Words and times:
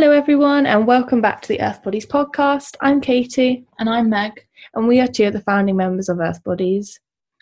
Hello, 0.00 0.12
everyone, 0.12 0.64
and 0.64 0.86
welcome 0.86 1.20
back 1.20 1.42
to 1.42 1.48
the 1.48 1.60
Earth 1.60 1.82
Bodies 1.82 2.06
podcast. 2.06 2.74
I'm 2.80 3.02
Katie. 3.02 3.66
And 3.78 3.86
I'm 3.86 4.08
Meg. 4.08 4.32
And 4.74 4.88
we 4.88 4.98
are 4.98 5.06
two 5.06 5.26
of 5.26 5.34
the 5.34 5.42
founding 5.42 5.76
members 5.76 6.08
of 6.08 6.20
Earth 6.20 6.42
Bodies. 6.42 6.98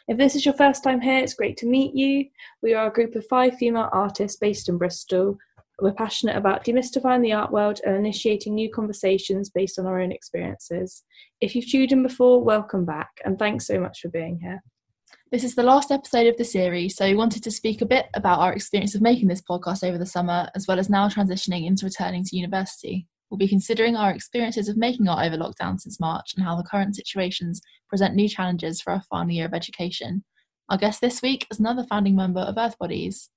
If 0.09 0.19
this 0.19 0.35
is 0.35 0.45
your 0.45 0.55
first 0.55 0.83
time 0.83 1.01
here, 1.01 1.19
it's 1.19 1.35
great 1.35 1.57
to 1.59 1.69
meet 1.69 1.95
you. 1.95 2.27
We 2.61 2.75
are 2.75 2.89
a 2.89 2.93
group 2.93 3.15
of 3.15 3.25
five 3.29 3.57
female 3.59 3.89
artists 3.93 4.39
based 4.41 4.69
in 4.69 4.77
Bristol. 4.77 5.39
We're 5.81 5.93
passionate 5.93 6.35
about 6.35 6.65
demystifying 6.65 7.23
the 7.23 7.33
art 7.33 7.53
world 7.53 7.81
and 7.87 7.95
initiating 7.95 8.57
new 8.57 8.73
conversations 8.73 9.51
based 9.51 9.79
on 9.79 9.87
our 9.87 10.01
own 10.01 10.11
experiences. 10.11 11.05
If 11.41 11.55
you've 11.55 11.71
tuned 11.71 11.93
in 11.93 12.03
before, 12.03 12.43
welcome 12.43 12.85
back, 12.85 13.21
and 13.25 13.39
thanks 13.39 13.69
so 13.69 13.79
much 13.79 14.01
for 14.01 14.09
being 14.09 14.41
here. 14.43 14.65
This 15.31 15.45
is 15.45 15.55
the 15.55 15.63
last 15.63 15.91
episode 15.91 16.27
of 16.27 16.39
the 16.39 16.45
series, 16.45 16.97
so 16.97 17.05
we 17.05 17.15
wanted 17.15 17.43
to 17.43 17.51
speak 17.51 17.83
a 17.83 17.87
bit 17.87 18.07
about 18.15 18.39
our 18.39 18.55
experience 18.55 18.95
of 18.95 19.03
making 19.03 19.29
this 19.29 19.43
podcast 19.43 19.87
over 19.87 19.99
the 19.99 20.07
summer, 20.07 20.49
as 20.55 20.67
well 20.67 20.79
as 20.79 20.89
now 20.89 21.07
transitioning 21.07 21.67
into 21.67 21.85
returning 21.85 22.25
to 22.25 22.37
university. 22.37 23.07
We'll 23.29 23.37
be 23.37 23.47
considering 23.47 23.95
our 23.95 24.11
experiences 24.11 24.71
of 24.71 24.79
making 24.79 25.07
art 25.07 25.27
over 25.27 25.37
lockdown 25.37 25.79
since 25.79 26.01
March 26.01 26.33
and 26.35 26.43
how 26.43 26.57
the 26.57 26.63
current 26.63 26.97
situations 26.97 27.61
present 27.91 28.15
new 28.15 28.27
challenges 28.27 28.81
for 28.81 28.95
our 28.95 29.03
final 29.03 29.35
year 29.35 29.45
of 29.45 29.53
education. 29.53 30.25
Our 30.71 30.79
guest 30.79 31.03
this 31.03 31.21
week 31.21 31.47
is 31.51 31.61
another 31.61 31.85
founding 31.85 32.17
member 32.17 32.41
of 32.41 32.57
Earth 32.57 32.79
Bodies, 32.79 33.29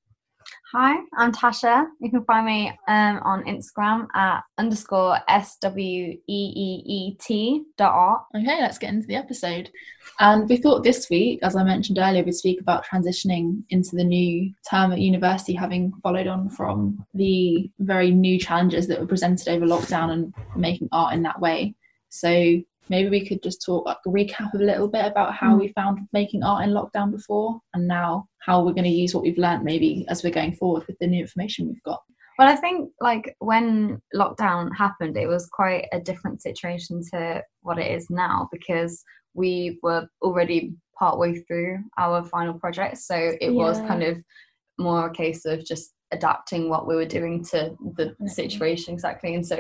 Hi, 0.74 1.00
I'm 1.18 1.34
Tasha. 1.34 1.86
You 2.00 2.10
can 2.10 2.24
find 2.24 2.46
me 2.46 2.70
um, 2.88 3.20
on 3.24 3.44
Instagram 3.44 4.08
at 4.16 4.44
underscore 4.58 5.18
S 5.28 5.58
W 5.62 6.14
E 6.14 6.18
E 6.28 6.84
E 6.86 7.18
T 7.20 7.64
dot 7.78 7.94
art. 7.94 8.22
Okay, 8.36 8.62
let's 8.62 8.78
get 8.78 8.94
into 8.94 9.08
the 9.08 9.16
episode. 9.16 9.70
And 10.20 10.48
we 10.48 10.58
thought 10.58 10.84
this 10.84 11.10
week, 11.10 11.40
as 11.44 11.56
I 11.56 11.64
mentioned 11.64 12.00
earlier, 12.00 12.24
we'd 12.24 12.34
speak 12.34 12.62
about 12.62 12.86
transitioning 12.86 13.64
into 13.70 13.96
the 13.96 14.04
new 14.04 14.54
term 14.70 14.94
at 14.94 15.00
university, 15.00 15.54
having 15.54 15.92
followed 16.04 16.28
on 16.28 16.50
from 16.50 17.06
the 17.14 17.70
very 17.80 18.12
new 18.12 18.40
challenges 18.40 18.88
that 18.88 19.00
were 19.00 19.08
presented 19.08 19.50
over 19.50 19.66
lockdown 19.66 20.12
and 20.12 20.34
making 20.56 20.88
art 20.92 21.14
in 21.14 21.24
that 21.24 21.42
way. 21.42 21.76
So 22.10 22.62
maybe 22.92 23.10
we 23.10 23.26
could 23.26 23.42
just 23.42 23.64
talk 23.66 23.86
like 23.86 23.98
recap 24.06 24.54
a 24.54 24.58
little 24.58 24.88
bit 24.88 25.06
about 25.06 25.34
how 25.34 25.56
mm. 25.56 25.62
we 25.62 25.68
found 25.70 26.00
making 26.12 26.44
art 26.44 26.64
in 26.64 26.72
lockdown 26.72 27.10
before 27.10 27.60
and 27.74 27.88
now 27.88 28.28
how 28.40 28.64
we're 28.64 28.74
going 28.74 28.84
to 28.84 28.90
use 28.90 29.16
what 29.16 29.24
we've 29.24 29.38
learned 29.38 29.64
maybe 29.64 30.06
as 30.10 30.24
we're 30.24 30.30
going 30.30 30.54
forward 30.54 30.84
with 30.86 30.98
the 31.00 31.08
new 31.08 31.22
information 31.22 31.68
we've 31.68 31.82
got 31.84 32.02
well 32.38 32.50
i 32.50 32.56
think 32.56 32.92
like 33.00 33.36
when 33.40 34.00
lockdown 34.14 34.70
happened 34.76 35.18
it 35.18 35.28
was 35.28 35.48
quite 35.48 35.88
a 35.94 36.00
different 36.00 36.42
situation 36.42 37.02
to 37.12 37.42
what 37.62 37.80
it 37.80 37.90
is 37.90 38.10
now 38.10 38.48
because 38.52 39.04
we 39.34 39.80
were 39.82 40.06
already 40.22 40.74
partway 41.00 41.40
through 41.44 41.80
our 41.98 42.24
final 42.26 42.54
project 42.54 42.98
so 42.98 43.16
it 43.16 43.38
yeah. 43.42 43.50
was 43.52 43.80
kind 43.80 44.04
of 44.04 44.18
more 44.78 45.08
a 45.08 45.14
case 45.14 45.46
of 45.46 45.66
just 45.66 45.94
adapting 46.12 46.68
what 46.68 46.86
we 46.86 46.96
were 46.96 47.06
doing 47.06 47.42
to 47.42 47.74
the 47.96 48.14
situation 48.28 48.94
exactly 48.94 49.34
and 49.34 49.48
so 49.48 49.56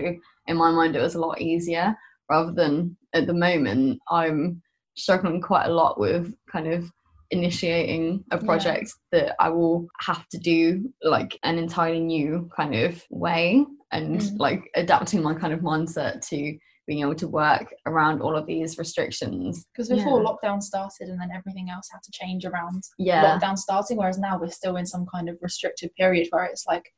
in 0.48 0.58
my 0.58 0.70
mind 0.70 0.98
it 0.98 1.02
was 1.02 1.16
a 1.16 1.20
lot 1.20 1.40
easier 1.40 1.96
rather 2.30 2.52
than 2.52 2.98
at 3.14 3.28
the 3.28 3.34
moment 3.34 4.00
I'm 4.10 4.62
struggling 4.96 5.42
quite 5.42 5.66
a 5.66 5.74
lot 5.74 6.00
with 6.00 6.34
kind 6.52 6.68
of 6.68 6.90
initiating 7.32 8.24
a 8.32 8.38
project 8.38 8.92
yeah. 9.12 9.20
that 9.20 9.36
I 9.40 9.50
will 9.50 9.88
have 10.02 10.28
to 10.30 10.38
do 10.38 10.92
like 11.02 11.40
an 11.44 11.58
entirely 11.58 12.02
new 12.02 12.50
kind 12.56 12.76
of 12.76 13.02
way 13.10 13.66
and 13.92 14.20
mm. 14.20 14.40
like 14.40 14.70
adapting 14.76 15.24
my 15.24 15.34
kind 15.34 15.54
of 15.54 15.62
mindset 15.62 16.28
to 16.28 16.58
being 16.88 17.02
able 17.02 17.16
to 17.16 17.28
work 17.28 17.74
around 17.86 18.22
all 18.22 18.36
of 18.36 18.46
these 18.48 18.78
restrictions. 18.78 19.66
Because 19.72 19.88
before 19.88 20.22
yeah. 20.22 20.28
lockdown 20.28 20.62
started 20.62 21.08
and 21.08 21.20
then 21.22 21.30
everything 21.34 21.70
else 21.70 21.88
had 21.92 22.04
to 22.04 22.12
change 22.12 22.46
around 22.46 22.84
yeah. 22.98 23.40
lockdown 23.40 23.58
starting, 23.58 23.98
whereas 23.98 24.18
now 24.18 24.38
we're 24.38 24.50
still 24.50 24.76
in 24.76 24.86
some 24.86 25.06
kind 25.06 25.30
of 25.30 25.38
restricted 25.42 25.94
period 25.96 26.28
where 26.32 26.44
it's 26.46 26.66
like 26.68 26.92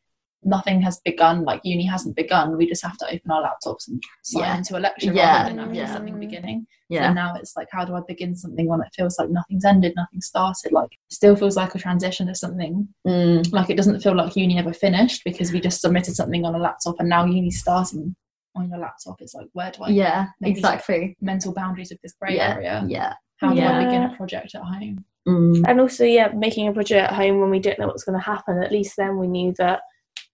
nothing 0.45 0.81
has 0.81 0.99
begun, 1.03 1.44
like 1.44 1.61
uni 1.63 1.86
hasn't 1.86 2.16
begun. 2.16 2.58
We 2.58 2.67
just 2.67 2.83
have 2.83 2.97
to 2.97 3.05
open 3.05 3.31
our 3.31 3.44
laptops 3.44 3.88
and 3.88 4.02
sign 4.23 4.44
yeah. 4.44 4.58
into 4.58 4.77
a 4.77 4.80
lecture 4.80 5.13
yeah. 5.13 5.44
rather 5.44 5.55
than 5.55 5.75
yeah. 5.75 5.94
something 5.94 6.19
beginning. 6.19 6.68
Yeah. 6.90 7.09
So 7.09 7.13
now 7.13 7.35
it's 7.35 7.56
like, 7.56 7.68
how 7.72 7.85
do 7.85 7.95
I 7.95 8.01
begin 8.07 8.35
something 8.35 8.68
when 8.68 8.81
it 8.81 8.94
feels 8.95 9.18
like 9.18 9.29
nothing's 9.29 9.66
ended, 9.66 9.94
nothing 9.95 10.22
started? 10.22 10.72
Like, 10.72 10.91
still 11.09 11.35
feels 11.35 11.56
like 11.56 11.73
a 11.75 11.79
transition 11.79 12.28
to 12.28 12.35
something. 12.35 12.88
Mm. 13.07 13.51
Like, 13.51 13.69
it 13.69 13.78
doesn't 13.78 14.01
feel 14.01 14.16
like 14.16 14.35
uni 14.35 14.59
ever 14.59 14.73
finished 14.73 15.23
because 15.25 15.51
we 15.51 15.59
just 15.59 15.81
submitted 15.81 16.16
something 16.16 16.45
on 16.45 16.56
a 16.56 16.59
laptop 16.59 17.00
and 17.00 17.09
now 17.09 17.25
uni's 17.25 17.59
starting 17.59 18.16
on 18.56 18.69
your 18.69 18.79
laptop. 18.79 19.22
It's 19.22 19.34
like, 19.34 19.47
where 19.53 19.72
do 19.72 19.84
I? 19.84 19.89
Yeah, 19.89 20.28
exactly. 20.44 21.18
Mental 21.22 21.53
boundaries 21.53 21.91
of 21.91 21.97
this 22.03 22.13
grey 22.22 22.35
yeah. 22.35 22.53
area. 22.53 22.85
Yeah. 22.88 23.13
How 23.38 23.53
do 23.53 23.62
I 23.62 23.84
begin 23.84 24.03
a 24.03 24.16
project 24.16 24.56
at 24.56 24.62
home? 24.62 25.03
Mm. 25.28 25.63
And 25.68 25.81
also, 25.81 26.03
yeah, 26.03 26.29
making 26.35 26.68
a 26.68 26.73
project 26.73 27.12
at 27.12 27.16
home 27.16 27.39
when 27.39 27.50
we 27.50 27.59
don't 27.59 27.79
know 27.79 27.88
what's 27.88 28.03
going 28.03 28.19
to 28.19 28.23
happen. 28.23 28.62
At 28.62 28.72
least 28.72 28.95
then 28.97 29.18
we 29.18 29.28
knew 29.28 29.53
that 29.57 29.81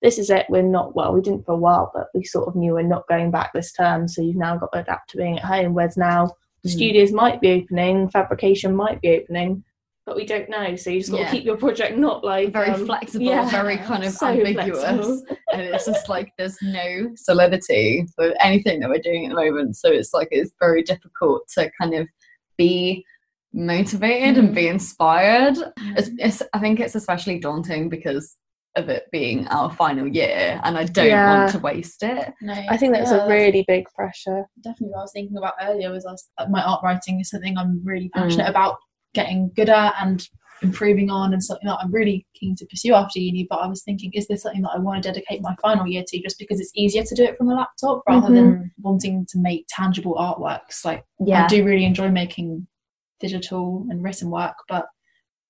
this 0.01 0.17
is 0.17 0.29
it. 0.29 0.45
We're 0.49 0.61
not 0.61 0.95
well. 0.95 1.13
We 1.13 1.21
didn't 1.21 1.45
for 1.45 1.53
a 1.53 1.57
while, 1.57 1.91
but 1.93 2.07
we 2.13 2.23
sort 2.23 2.47
of 2.47 2.55
knew 2.55 2.73
we're 2.73 2.83
not 2.83 3.07
going 3.07 3.31
back 3.31 3.51
this 3.53 3.73
term. 3.73 4.07
So 4.07 4.21
you've 4.21 4.35
now 4.35 4.57
got 4.57 4.71
to 4.71 4.79
adapt 4.79 5.09
to 5.11 5.17
being 5.17 5.37
at 5.37 5.45
home. 5.45 5.73
Whereas 5.73 5.97
now 5.97 6.31
the 6.63 6.69
mm. 6.69 6.73
studios 6.73 7.11
might 7.11 7.41
be 7.41 7.51
opening, 7.51 8.09
fabrication 8.09 8.75
might 8.75 9.01
be 9.01 9.09
opening, 9.09 9.63
but 10.05 10.15
we 10.15 10.25
don't 10.25 10.49
know. 10.49 10.75
So 10.75 10.89
you 10.89 10.99
just 10.99 11.11
got 11.11 11.19
yeah. 11.19 11.25
to 11.27 11.31
keep 11.31 11.45
your 11.45 11.57
project 11.57 11.97
not 11.97 12.23
like 12.23 12.51
very 12.51 12.69
um, 12.69 12.85
flexible, 12.85 13.25
yeah, 13.25 13.47
very 13.49 13.77
kind 13.77 14.03
of 14.03 14.11
so 14.13 14.27
ambiguous, 14.27 15.21
and 15.53 15.61
it's 15.61 15.85
just 15.85 16.09
like 16.09 16.31
there's 16.37 16.57
no 16.61 17.11
solidity 17.15 18.05
for 18.15 18.33
anything 18.41 18.79
that 18.79 18.89
we're 18.89 18.99
doing 18.99 19.25
at 19.25 19.29
the 19.29 19.35
moment. 19.35 19.77
So 19.77 19.91
it's 19.91 20.13
like 20.13 20.29
it's 20.31 20.51
very 20.59 20.81
difficult 20.81 21.47
to 21.55 21.69
kind 21.79 21.93
of 21.93 22.07
be 22.57 23.05
motivated 23.53 24.35
mm. 24.35 24.39
and 24.39 24.55
be 24.55 24.67
inspired. 24.67 25.55
Mm. 25.55 25.97
It's, 25.97 26.09
it's, 26.17 26.43
I 26.53 26.59
think 26.59 26.79
it's 26.79 26.95
especially 26.95 27.39
daunting 27.39 27.89
because 27.89 28.35
of 28.75 28.89
it 28.89 29.05
being 29.11 29.47
our 29.47 29.71
final 29.71 30.07
year 30.07 30.59
and 30.63 30.77
I 30.77 30.85
don't 30.85 31.07
yeah. 31.07 31.39
want 31.39 31.51
to 31.53 31.59
waste 31.59 32.03
it. 32.03 32.33
No, 32.41 32.53
I 32.53 32.77
think 32.77 32.93
that's 32.93 33.11
yeah, 33.11 33.25
a 33.25 33.29
really 33.29 33.65
big 33.67 33.85
pressure. 33.95 34.45
Definitely 34.63 34.89
what 34.89 34.99
I 34.99 35.03
was 35.03 35.11
thinking 35.11 35.37
about 35.37 35.55
earlier 35.61 35.91
was 35.91 36.05
was, 36.05 36.29
my 36.49 36.63
art 36.63 36.81
writing 36.83 37.19
is 37.19 37.29
something 37.29 37.57
I'm 37.57 37.81
really 37.83 38.09
passionate 38.09 38.45
mm. 38.45 38.51
about 38.51 38.77
getting 39.13 39.51
good 39.55 39.69
at 39.69 39.95
and 39.99 40.27
improving 40.61 41.09
on 41.09 41.33
and 41.33 41.43
something 41.43 41.67
that 41.67 41.79
I'm 41.81 41.91
really 41.91 42.27
keen 42.35 42.55
to 42.57 42.65
pursue 42.65 42.93
after 42.93 43.19
uni. 43.19 43.47
But 43.49 43.59
I 43.59 43.67
was 43.67 43.83
thinking, 43.83 44.11
is 44.13 44.27
this 44.27 44.43
something 44.43 44.61
that 44.61 44.71
I 44.75 44.79
want 44.79 45.01
to 45.01 45.09
dedicate 45.09 45.41
my 45.41 45.55
final 45.61 45.87
year 45.87 46.03
to 46.05 46.21
just 46.21 46.37
because 46.37 46.59
it's 46.59 46.71
easier 46.75 47.03
to 47.03 47.15
do 47.15 47.23
it 47.23 47.37
from 47.37 47.49
a 47.49 47.55
laptop 47.55 48.03
rather 48.07 48.27
mm-hmm. 48.27 48.35
than 48.35 48.71
wanting 48.81 49.25
to 49.29 49.39
make 49.39 49.65
tangible 49.69 50.15
artworks? 50.15 50.85
Like 50.85 51.03
yeah. 51.19 51.45
I 51.45 51.47
do 51.47 51.63
really 51.63 51.85
enjoy 51.85 52.09
making 52.09 52.67
digital 53.19 53.85
and 53.89 54.03
written 54.03 54.29
work, 54.29 54.55
but 54.67 54.85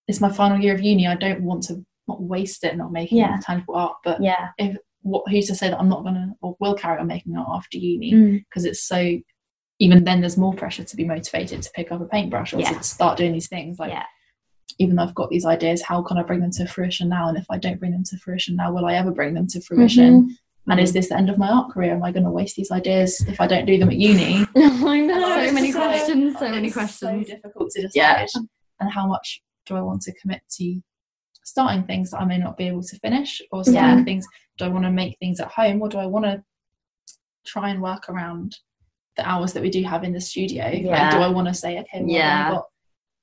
it's 0.07 0.21
my 0.21 0.31
final 0.31 0.59
year 0.59 0.73
of 0.73 0.81
uni. 0.81 1.07
I 1.07 1.15
don't 1.15 1.43
want 1.43 1.63
to 1.63 1.85
not 2.09 2.21
waste 2.21 2.63
it 2.63 2.75
not 2.75 2.91
making 2.91 3.17
yeah. 3.17 3.37
tangible 3.41 3.75
art 3.75 3.95
but 4.03 4.21
yeah 4.21 4.49
if 4.57 4.75
what 5.01 5.23
who's 5.29 5.47
to 5.47 5.55
say 5.55 5.69
that 5.69 5.79
i'm 5.79 5.89
not 5.89 6.03
gonna 6.03 6.33
or 6.41 6.55
will 6.59 6.73
carry 6.73 6.99
on 6.99 7.07
making 7.07 7.35
art 7.35 7.47
after 7.53 7.77
uni 7.77 8.39
because 8.39 8.65
mm. 8.65 8.67
it's 8.67 8.83
so 8.83 9.17
even 9.79 10.03
then 10.03 10.19
there's 10.19 10.37
more 10.37 10.53
pressure 10.53 10.83
to 10.83 10.95
be 10.97 11.05
motivated 11.05 11.61
to 11.61 11.71
pick 11.73 11.91
up 11.91 12.01
a 12.01 12.05
paintbrush 12.05 12.53
or 12.53 12.59
yeah. 12.59 12.73
to 12.73 12.83
start 12.83 13.17
doing 13.17 13.31
these 13.31 13.47
things 13.47 13.79
like 13.79 13.91
yeah. 13.91 14.03
even 14.77 14.95
though 14.95 15.03
i've 15.03 15.15
got 15.15 15.29
these 15.29 15.45
ideas 15.45 15.81
how 15.81 16.01
can 16.01 16.17
i 16.17 16.23
bring 16.23 16.41
them 16.41 16.51
to 16.51 16.67
fruition 16.67 17.07
now 17.07 17.29
and 17.29 17.37
if 17.37 17.45
i 17.49 17.57
don't 17.57 17.79
bring 17.79 17.91
them 17.91 18.03
to 18.03 18.17
fruition 18.17 18.55
now 18.55 18.73
will 18.73 18.85
i 18.85 18.95
ever 18.95 19.11
bring 19.11 19.33
them 19.33 19.47
to 19.47 19.61
fruition 19.61 20.23
mm-hmm. 20.23 20.33
And 20.69 20.79
is 20.79 20.93
this 20.93 21.09
the 21.09 21.17
end 21.17 21.31
of 21.31 21.37
my 21.39 21.49
art 21.49 21.71
career? 21.71 21.93
Am 21.95 22.03
I 22.03 22.11
going 22.11 22.25
to 22.25 22.29
waste 22.29 22.55
these 22.55 22.69
ideas 22.69 23.25
if 23.27 23.41
I 23.41 23.47
don't 23.47 23.65
do 23.65 23.79
them 23.79 23.89
at 23.89 23.95
uni? 23.95 24.45
I 24.55 24.99
know. 24.99 25.47
So 25.47 25.51
many 25.51 25.71
questions. 25.71 26.37
So 26.37 26.49
many 26.49 26.69
questions. 26.69 27.27
So 27.27 27.33
difficult 27.33 27.71
to 27.71 27.81
decide. 27.81 27.95
Yeah. 27.95 28.25
And 28.79 28.91
how 28.91 29.07
much 29.07 29.41
do 29.65 29.75
I 29.75 29.81
want 29.81 30.01
to 30.03 30.13
commit 30.19 30.41
to 30.57 30.79
starting 31.49 31.83
things 31.83 32.11
that 32.11 32.21
I 32.21 32.25
may 32.25 32.37
not 32.37 32.57
be 32.57 32.67
able 32.67 32.83
to 32.83 32.99
finish 32.99 33.41
or 33.51 33.63
starting 33.63 33.99
yeah. 33.99 34.03
things 34.03 34.27
do 34.57 34.65
I 34.65 34.69
want 34.69 34.85
to 34.85 34.91
make 34.91 35.17
things 35.19 35.39
at 35.39 35.47
home 35.47 35.81
or 35.81 35.89
do 35.89 35.97
I 35.97 36.05
want 36.05 36.25
to 36.25 36.43
try 37.45 37.69
and 37.69 37.81
work 37.81 38.09
around 38.09 38.55
the 39.17 39.27
hours 39.27 39.53
that 39.53 39.63
we 39.63 39.69
do 39.69 39.83
have 39.83 40.03
in 40.03 40.13
the 40.13 40.21
studio 40.21 40.69
yeah. 40.69 40.91
like 40.91 41.11
do 41.11 41.17
I 41.17 41.27
want 41.27 41.47
to 41.47 41.53
say 41.53 41.79
okay 41.79 42.01
well 42.01 42.09
yeah. 42.09 42.47
I've 42.47 42.53
got 42.53 42.65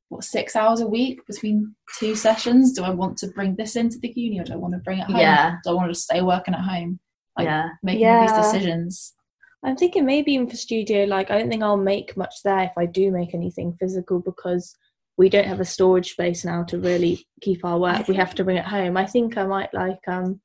what 0.08 0.24
six 0.24 0.56
hours 0.56 0.80
a 0.80 0.86
week 0.86 1.20
between 1.26 1.74
two 1.98 2.14
sessions 2.14 2.72
do 2.72 2.82
I 2.82 2.90
want 2.90 3.16
to 3.18 3.28
bring 3.28 3.54
this 3.54 3.76
into 3.76 3.98
the 3.98 4.12
uni 4.14 4.40
or 4.40 4.44
do 4.44 4.54
I 4.54 4.56
want 4.56 4.74
to 4.74 4.80
bring 4.80 4.98
it 4.98 5.06
home 5.06 5.16
yeah. 5.20 5.56
do 5.64 5.70
I 5.70 5.74
want 5.74 5.92
to 5.92 5.98
stay 5.98 6.20
working 6.20 6.54
at 6.54 6.60
home 6.60 6.98
like 7.38 7.46
yeah. 7.46 7.68
making 7.82 8.02
yeah. 8.02 8.22
these 8.22 8.44
decisions 8.44 9.14
I'm 9.64 9.76
thinking 9.76 10.04
maybe 10.04 10.32
even 10.32 10.48
for 10.48 10.56
studio 10.56 11.04
like 11.04 11.30
I 11.30 11.38
don't 11.38 11.48
think 11.48 11.62
I'll 11.62 11.76
make 11.76 12.16
much 12.16 12.34
there 12.44 12.64
if 12.64 12.72
I 12.76 12.86
do 12.86 13.10
make 13.10 13.34
anything 13.34 13.76
physical 13.80 14.20
because 14.20 14.76
we 15.16 15.28
don't 15.28 15.46
have 15.46 15.60
a 15.60 15.64
storage 15.64 16.12
space 16.12 16.44
now 16.44 16.62
to 16.64 16.78
really 16.78 17.26
keep 17.40 17.64
our 17.64 17.78
work. 17.78 18.08
We 18.08 18.16
have 18.16 18.34
to 18.34 18.44
bring 18.44 18.56
it 18.56 18.64
home. 18.64 18.96
I 18.96 19.06
think 19.06 19.36
I 19.36 19.46
might 19.46 19.72
like 19.72 20.00
um 20.06 20.40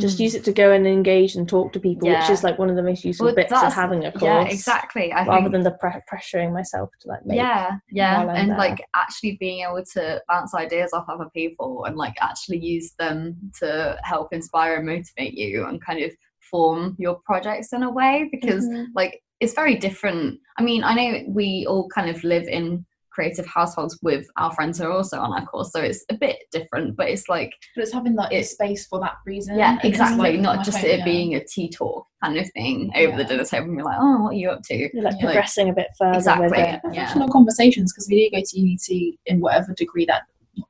just 0.00 0.18
mm. 0.18 0.20
use 0.20 0.34
it 0.34 0.44
to 0.44 0.52
go 0.52 0.72
and 0.72 0.86
engage 0.86 1.34
and 1.34 1.48
talk 1.48 1.72
to 1.72 1.80
people, 1.80 2.08
yeah. 2.08 2.20
which 2.20 2.30
is 2.30 2.42
like 2.42 2.58
one 2.58 2.70
of 2.70 2.76
the 2.76 2.82
most 2.82 3.04
useful 3.04 3.26
well, 3.26 3.34
bits 3.34 3.52
of 3.52 3.72
having 3.72 4.04
a 4.04 4.12
course. 4.12 4.22
Yeah, 4.22 4.44
exactly. 4.44 5.12
I 5.12 5.26
rather 5.26 5.42
think, 5.42 5.52
than 5.52 5.62
the 5.64 5.72
pre- 5.72 6.00
pressuring 6.10 6.52
myself 6.52 6.90
to 7.00 7.08
like 7.08 7.26
make. 7.26 7.36
Yeah, 7.36 7.72
yeah, 7.90 8.22
and 8.30 8.50
there. 8.50 8.58
like 8.58 8.82
actually 8.94 9.36
being 9.38 9.64
able 9.64 9.84
to 9.94 10.22
bounce 10.28 10.54
ideas 10.54 10.92
off 10.92 11.06
other 11.08 11.28
people 11.34 11.84
and 11.84 11.96
like 11.96 12.14
actually 12.20 12.58
use 12.58 12.92
them 12.98 13.36
to 13.58 13.98
help 14.02 14.32
inspire 14.32 14.76
and 14.76 14.86
motivate 14.86 15.34
you 15.34 15.66
and 15.66 15.84
kind 15.84 16.02
of 16.02 16.12
form 16.50 16.96
your 16.98 17.20
projects 17.24 17.72
in 17.72 17.82
a 17.82 17.90
way 17.90 18.28
because 18.32 18.64
mm-hmm. 18.64 18.84
like 18.94 19.22
it's 19.40 19.54
very 19.54 19.76
different. 19.76 20.38
I 20.58 20.62
mean, 20.62 20.84
I 20.84 20.94
know 20.94 21.24
we 21.28 21.66
all 21.68 21.88
kind 21.88 22.10
of 22.10 22.22
live 22.24 22.46
in 22.46 22.84
creative 23.10 23.46
households 23.46 23.98
with 24.02 24.26
our 24.36 24.52
friends 24.52 24.78
who 24.78 24.84
are 24.84 24.92
also 24.92 25.18
on 25.18 25.32
our 25.32 25.44
course. 25.46 25.72
So 25.72 25.80
it's 25.80 26.04
a 26.10 26.14
bit 26.14 26.38
different, 26.52 26.96
but 26.96 27.08
it's 27.08 27.28
like 27.28 27.52
but 27.74 27.82
it's 27.82 27.92
having 27.92 28.14
like 28.14 28.32
it's, 28.32 28.50
space 28.50 28.86
for 28.86 29.00
that 29.00 29.14
reason. 29.26 29.58
Yeah, 29.58 29.78
exactly. 29.82 30.32
Like, 30.32 30.40
Not 30.40 30.64
just 30.64 30.78
home, 30.78 30.90
it 30.90 30.98
yeah. 30.98 31.04
being 31.04 31.34
a 31.34 31.44
tea 31.44 31.70
talk 31.70 32.06
kind 32.22 32.38
of 32.38 32.50
thing 32.52 32.90
over 32.96 33.10
yeah. 33.10 33.16
the 33.16 33.24
dinner 33.24 33.44
table 33.44 33.66
and 33.66 33.76
be 33.76 33.82
like, 33.82 33.98
oh, 34.00 34.22
what 34.22 34.30
are 34.30 34.34
you 34.34 34.50
up 34.50 34.62
to? 34.64 34.76
You're 34.76 35.02
like 35.02 35.14
yeah. 35.18 35.24
progressing 35.24 35.68
a 35.68 35.72
bit 35.72 35.88
further. 35.98 36.18
Exactly. 36.18 36.46
With 36.46 36.58
it. 36.58 36.58
Yeah. 36.58 36.78
Professional 36.80 37.28
conversations 37.28 37.92
because 37.92 38.08
we 38.08 38.28
do 38.28 38.36
go 38.36 38.42
to 38.44 38.58
uni 38.58 39.18
in 39.26 39.40
whatever 39.40 39.74
degree 39.74 40.04
that 40.06 40.22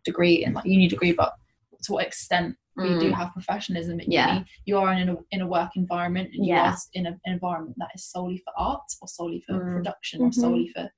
degree 0.04 0.44
in 0.44 0.54
like 0.54 0.64
uni 0.64 0.88
degree, 0.88 1.12
but 1.12 1.34
to 1.82 1.92
what 1.92 2.06
extent 2.06 2.56
we 2.76 2.90
mm. 2.90 3.00
do 3.00 3.12
have 3.12 3.32
professionalism 3.32 4.00
at 4.00 4.10
yeah. 4.10 4.34
uni. 4.34 4.46
You 4.64 4.78
are 4.78 4.92
in 4.92 5.08
a 5.08 5.16
in 5.30 5.40
a 5.42 5.46
work 5.46 5.70
environment 5.76 6.30
and 6.34 6.46
you 6.46 6.54
yeah. 6.54 6.72
are 6.72 6.76
in 6.94 7.06
a, 7.06 7.10
an 7.10 7.32
environment 7.32 7.76
that 7.78 7.90
is 7.94 8.04
solely 8.04 8.38
for 8.38 8.52
art 8.56 8.82
or 9.00 9.08
solely 9.08 9.42
for 9.46 9.54
mm. 9.54 9.76
production 9.76 10.20
mm-hmm. 10.20 10.28
or 10.28 10.32
solely 10.32 10.68
for 10.74 10.88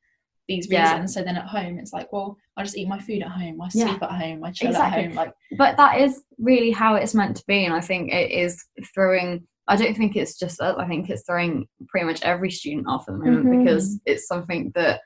these 0.57 0.69
reasons. 0.69 0.73
Yeah. 0.73 1.07
So 1.07 1.23
then 1.23 1.37
at 1.37 1.47
home, 1.47 1.79
it's 1.79 1.93
like, 1.93 2.13
well, 2.13 2.37
I 2.57 2.63
just 2.63 2.77
eat 2.77 2.89
my 2.89 2.99
food 2.99 3.23
at 3.23 3.31
home, 3.31 3.61
I 3.61 3.69
sleep 3.69 3.99
yeah. 4.01 4.09
at 4.09 4.21
home, 4.21 4.45
I 4.45 4.51
chill 4.53 4.71
exactly. 4.71 5.05
at 5.05 5.07
home. 5.07 5.17
Like, 5.17 5.33
but 5.57 5.77
that 5.77 6.01
is 6.01 6.23
really 6.39 6.71
how 6.71 6.95
it's 6.97 7.15
meant 7.15 7.37
to 7.39 7.45
be, 7.47 7.65
and 7.65 7.75
I 7.75 7.81
think 7.81 8.13
it 8.13 8.31
is 8.31 8.63
throwing. 8.95 9.47
I 9.69 9.77
don't 9.77 9.97
think 9.97 10.17
it's 10.17 10.39
just 10.39 10.61
us. 10.61 10.77
I 10.79 10.87
think 10.87 11.09
it's 11.09 11.25
throwing 11.25 11.67
pretty 11.89 12.07
much 12.07 12.23
every 12.23 12.51
student 12.51 12.89
off 12.89 13.09
at 13.09 13.13
the 13.13 13.25
moment 13.25 13.47
mm-hmm. 13.47 13.65
because 13.65 14.01
it's 14.07 14.27
something 14.27 14.73
that, 14.75 15.01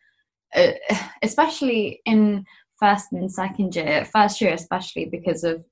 uh, 0.55 0.73
especially 1.23 2.01
in 2.07 2.45
first 2.81 3.13
and 3.13 3.31
second 3.31 3.75
year, 3.77 4.05
first 4.05 4.41
year 4.41 4.53
especially 4.53 5.07
because 5.07 5.45
of 5.45 5.65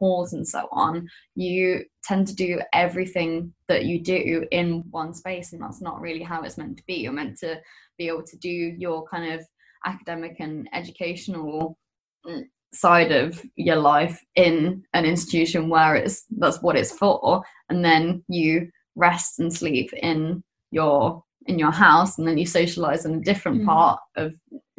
halls 0.00 0.32
and 0.32 0.46
so 0.46 0.66
on, 0.72 1.08
you 1.36 1.84
tend 2.02 2.26
to 2.26 2.34
do 2.34 2.60
everything 2.72 3.52
that 3.68 3.84
you 3.84 4.02
do 4.02 4.46
in 4.50 4.82
one 4.90 5.14
space, 5.14 5.52
and 5.52 5.62
that's 5.62 5.80
not 5.80 6.00
really 6.00 6.22
how 6.22 6.42
it's 6.42 6.58
meant 6.58 6.78
to 6.78 6.84
be. 6.86 6.94
You're 6.94 7.12
meant 7.12 7.38
to 7.40 7.60
be 7.98 8.08
able 8.08 8.24
to 8.24 8.36
do 8.38 8.48
your 8.50 9.06
kind 9.06 9.32
of 9.32 9.46
academic 9.86 10.36
and 10.40 10.68
educational 10.72 11.78
mm, 12.26 12.42
side 12.72 13.12
of 13.12 13.42
your 13.56 13.76
life 13.76 14.20
in 14.36 14.82
an 14.94 15.04
institution 15.04 15.68
where 15.68 15.96
it's 15.96 16.24
that's 16.38 16.62
what 16.62 16.76
it's 16.76 16.92
for 16.92 17.42
and 17.68 17.84
then 17.84 18.22
you 18.28 18.68
rest 18.94 19.40
and 19.40 19.52
sleep 19.52 19.92
in 19.94 20.42
your 20.70 21.22
in 21.46 21.58
your 21.58 21.72
house 21.72 22.18
and 22.18 22.28
then 22.28 22.38
you 22.38 22.46
socialize 22.46 23.04
in 23.04 23.14
a 23.14 23.20
different 23.20 23.62
mm. 23.62 23.66
part 23.66 23.98
of 24.16 24.32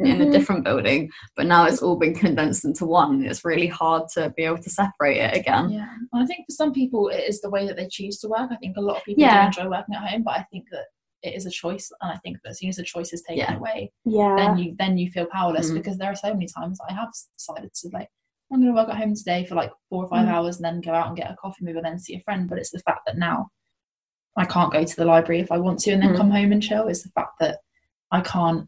in 0.06 0.18
mm-hmm. 0.18 0.30
a 0.30 0.32
different 0.32 0.64
building 0.64 1.10
but 1.36 1.46
now 1.46 1.66
it's 1.66 1.82
all 1.82 1.96
been 1.96 2.14
condensed 2.14 2.66
into 2.66 2.86
one 2.86 3.24
it's 3.26 3.46
really 3.46 3.68
hard 3.68 4.04
to 4.14 4.30
be 4.36 4.44
able 4.44 4.58
to 4.58 4.70
separate 4.70 5.18
it 5.18 5.36
again 5.36 5.70
yeah 5.70 5.96
i 6.14 6.26
think 6.26 6.46
for 6.48 6.54
some 6.54 6.74
people 6.74 7.10
it 7.10 7.24
is 7.28 7.42
the 7.42 7.50
way 7.50 7.66
that 7.66 7.76
they 7.76 7.88
choose 7.88 8.18
to 8.20 8.28
work 8.28 8.50
i 8.52 8.56
think 8.58 8.76
a 8.78 8.82
lot 8.82 8.98
of 8.98 9.04
people 9.04 9.22
yeah. 9.22 9.42
do 9.42 9.48
enjoy 9.48 9.70
working 9.70 9.96
at 9.96 10.10
home 10.10 10.24
but 10.24 10.38
i 10.38 10.46
think 10.52 10.66
that 10.72 10.86
it 11.24 11.36
is 11.36 11.46
a 11.46 11.52
choice 11.52 11.92
and 12.02 12.12
i 12.12 12.18
think 12.18 12.38
that 12.44 12.52
as 12.52 12.60
soon 12.60 12.70
as 12.70 12.78
the 12.78 12.84
choice 12.84 13.14
is 13.14 13.22
taken 13.22 13.38
yeah. 13.40 13.58
away 13.58 13.92
yeah 14.06 14.36
then 14.38 14.58
you 14.58 14.76
then 14.78 14.98
you 14.98 15.10
feel 15.12 15.26
powerless 15.28 15.72
mm. 15.72 15.76
because 15.76 15.98
there 15.98 16.12
are 16.12 16.16
so 16.16 16.34
many 16.34 16.48
times 16.48 16.80
i 16.90 16.94
have 16.94 17.10
decided 17.38 17.74
to 17.74 17.90
like 17.94 18.08
i'm 18.52 18.60
going 18.60 18.74
to 18.74 18.80
work 18.80 18.90
at 18.90 18.98
home 18.98 19.16
today 19.16 19.46
for 19.46 19.56
like 19.56 19.72
four 19.90 20.04
or 20.04 20.10
five 20.10 20.28
mm. 20.28 20.32
hours 20.32 20.58
and 20.58 20.66
then 20.66 20.82
go 20.82 20.94
out 20.94 21.08
and 21.08 21.18
get 21.18 21.32
a 21.32 21.36
coffee 21.36 21.64
maybe 21.64 21.80
then 21.82 22.00
see 22.00 22.16
a 22.16 22.22
friend 22.22 22.50
but 22.50 22.58
it's 22.58 22.72
the 22.72 22.80
fact 22.80 23.02
that 23.06 23.18
now 23.18 23.48
I 24.38 24.46
can't 24.46 24.72
go 24.72 24.84
to 24.84 24.96
the 24.96 25.06
library 25.06 25.42
if 25.42 25.52
I 25.52 25.58
want 25.58 25.80
to 25.80 25.92
and 25.92 26.02
then 26.02 26.14
mm. 26.14 26.18
come 26.18 26.32
home 26.32 26.52
and 26.52 26.64
chill. 26.64 26.88
Is 26.88 27.04
the 27.04 27.10
fact 27.10 27.40
that 27.40 27.60
I 28.12 28.22
can't. 28.22 28.68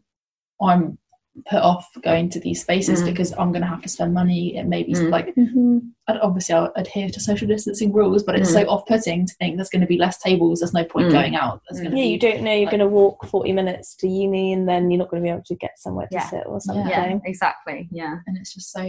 I'm 0.60 0.98
put 1.46 1.60
off 1.60 1.88
going 2.02 2.30
to 2.30 2.40
these 2.40 2.60
spaces 2.60 3.02
mm. 3.02 3.06
because 3.06 3.32
I'm 3.32 3.50
going 3.50 3.62
to 3.62 3.68
have 3.68 3.82
to 3.82 3.88
spend 3.88 4.14
money. 4.14 4.56
It 4.56 4.66
may 4.66 4.82
be 4.84 4.92
mm. 4.92 5.10
like 5.10 5.34
mm-hmm. 5.34 5.78
obviously 6.08 6.54
I'll 6.54 6.72
adhere 6.76 7.08
to 7.08 7.20
social 7.20 7.48
distancing 7.48 7.92
rules, 7.92 8.22
but 8.22 8.36
it's 8.36 8.50
mm. 8.50 8.54
so 8.54 8.68
off-putting 8.68 9.26
to 9.26 9.34
think 9.34 9.56
there's 9.56 9.70
going 9.70 9.80
to 9.80 9.86
be 9.86 9.98
less 9.98 10.18
tables. 10.18 10.60
There's 10.60 10.74
no 10.74 10.84
point 10.84 11.08
mm. 11.08 11.12
going 11.12 11.34
out. 11.34 11.60
There's 11.68 11.82
yeah, 11.82 11.90
be, 11.90 12.02
you 12.02 12.18
don't 12.18 12.42
know 12.42 12.52
you're 12.52 12.66
like, 12.66 12.70
going 12.70 12.80
to 12.80 12.86
walk 12.86 13.26
40 13.26 13.52
minutes 13.52 13.96
to 13.96 14.08
uni 14.08 14.52
and 14.52 14.68
then 14.68 14.90
you're 14.90 14.98
not 14.98 15.10
going 15.10 15.22
to 15.22 15.26
be 15.26 15.30
able 15.30 15.42
to 15.44 15.56
get 15.56 15.72
somewhere 15.76 16.06
to 16.06 16.14
yeah. 16.14 16.30
sit 16.30 16.44
or 16.46 16.60
something. 16.60 16.86
Yeah, 16.86 17.18
exactly. 17.24 17.88
Yeah, 17.90 18.16
and 18.26 18.36
it's 18.36 18.54
just 18.54 18.72
so 18.72 18.80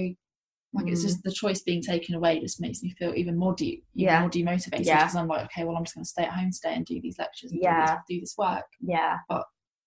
like 0.75 0.87
mm. 0.87 0.91
it's 0.91 1.03
just 1.03 1.23
the 1.23 1.31
choice 1.31 1.61
being 1.61 1.81
taken 1.81 2.15
away 2.15 2.39
just 2.39 2.59
makes 2.59 2.83
me 2.83 2.93
feel 2.99 3.13
even 3.15 3.37
more 3.37 3.55
de- 3.55 3.81
even 3.95 4.13
yeah. 4.13 4.19
more 4.19 4.29
demotivated 4.29 4.85
yeah. 4.85 4.99
because 4.99 5.15
I'm 5.15 5.27
like, 5.27 5.45
okay, 5.45 5.63
well 5.63 5.77
I'm 5.77 5.85
just 5.85 5.95
gonna 5.95 6.05
stay 6.05 6.23
at 6.23 6.33
home 6.33 6.51
today 6.51 6.75
and 6.75 6.85
do 6.85 6.99
these 7.01 7.17
lectures 7.17 7.51
and 7.51 7.61
yeah. 7.63 7.85
do, 7.85 7.91
this, 7.91 8.01
do 8.09 8.19
this 8.19 8.35
work. 8.37 8.65
Yeah. 8.81 9.17
But 9.29 9.45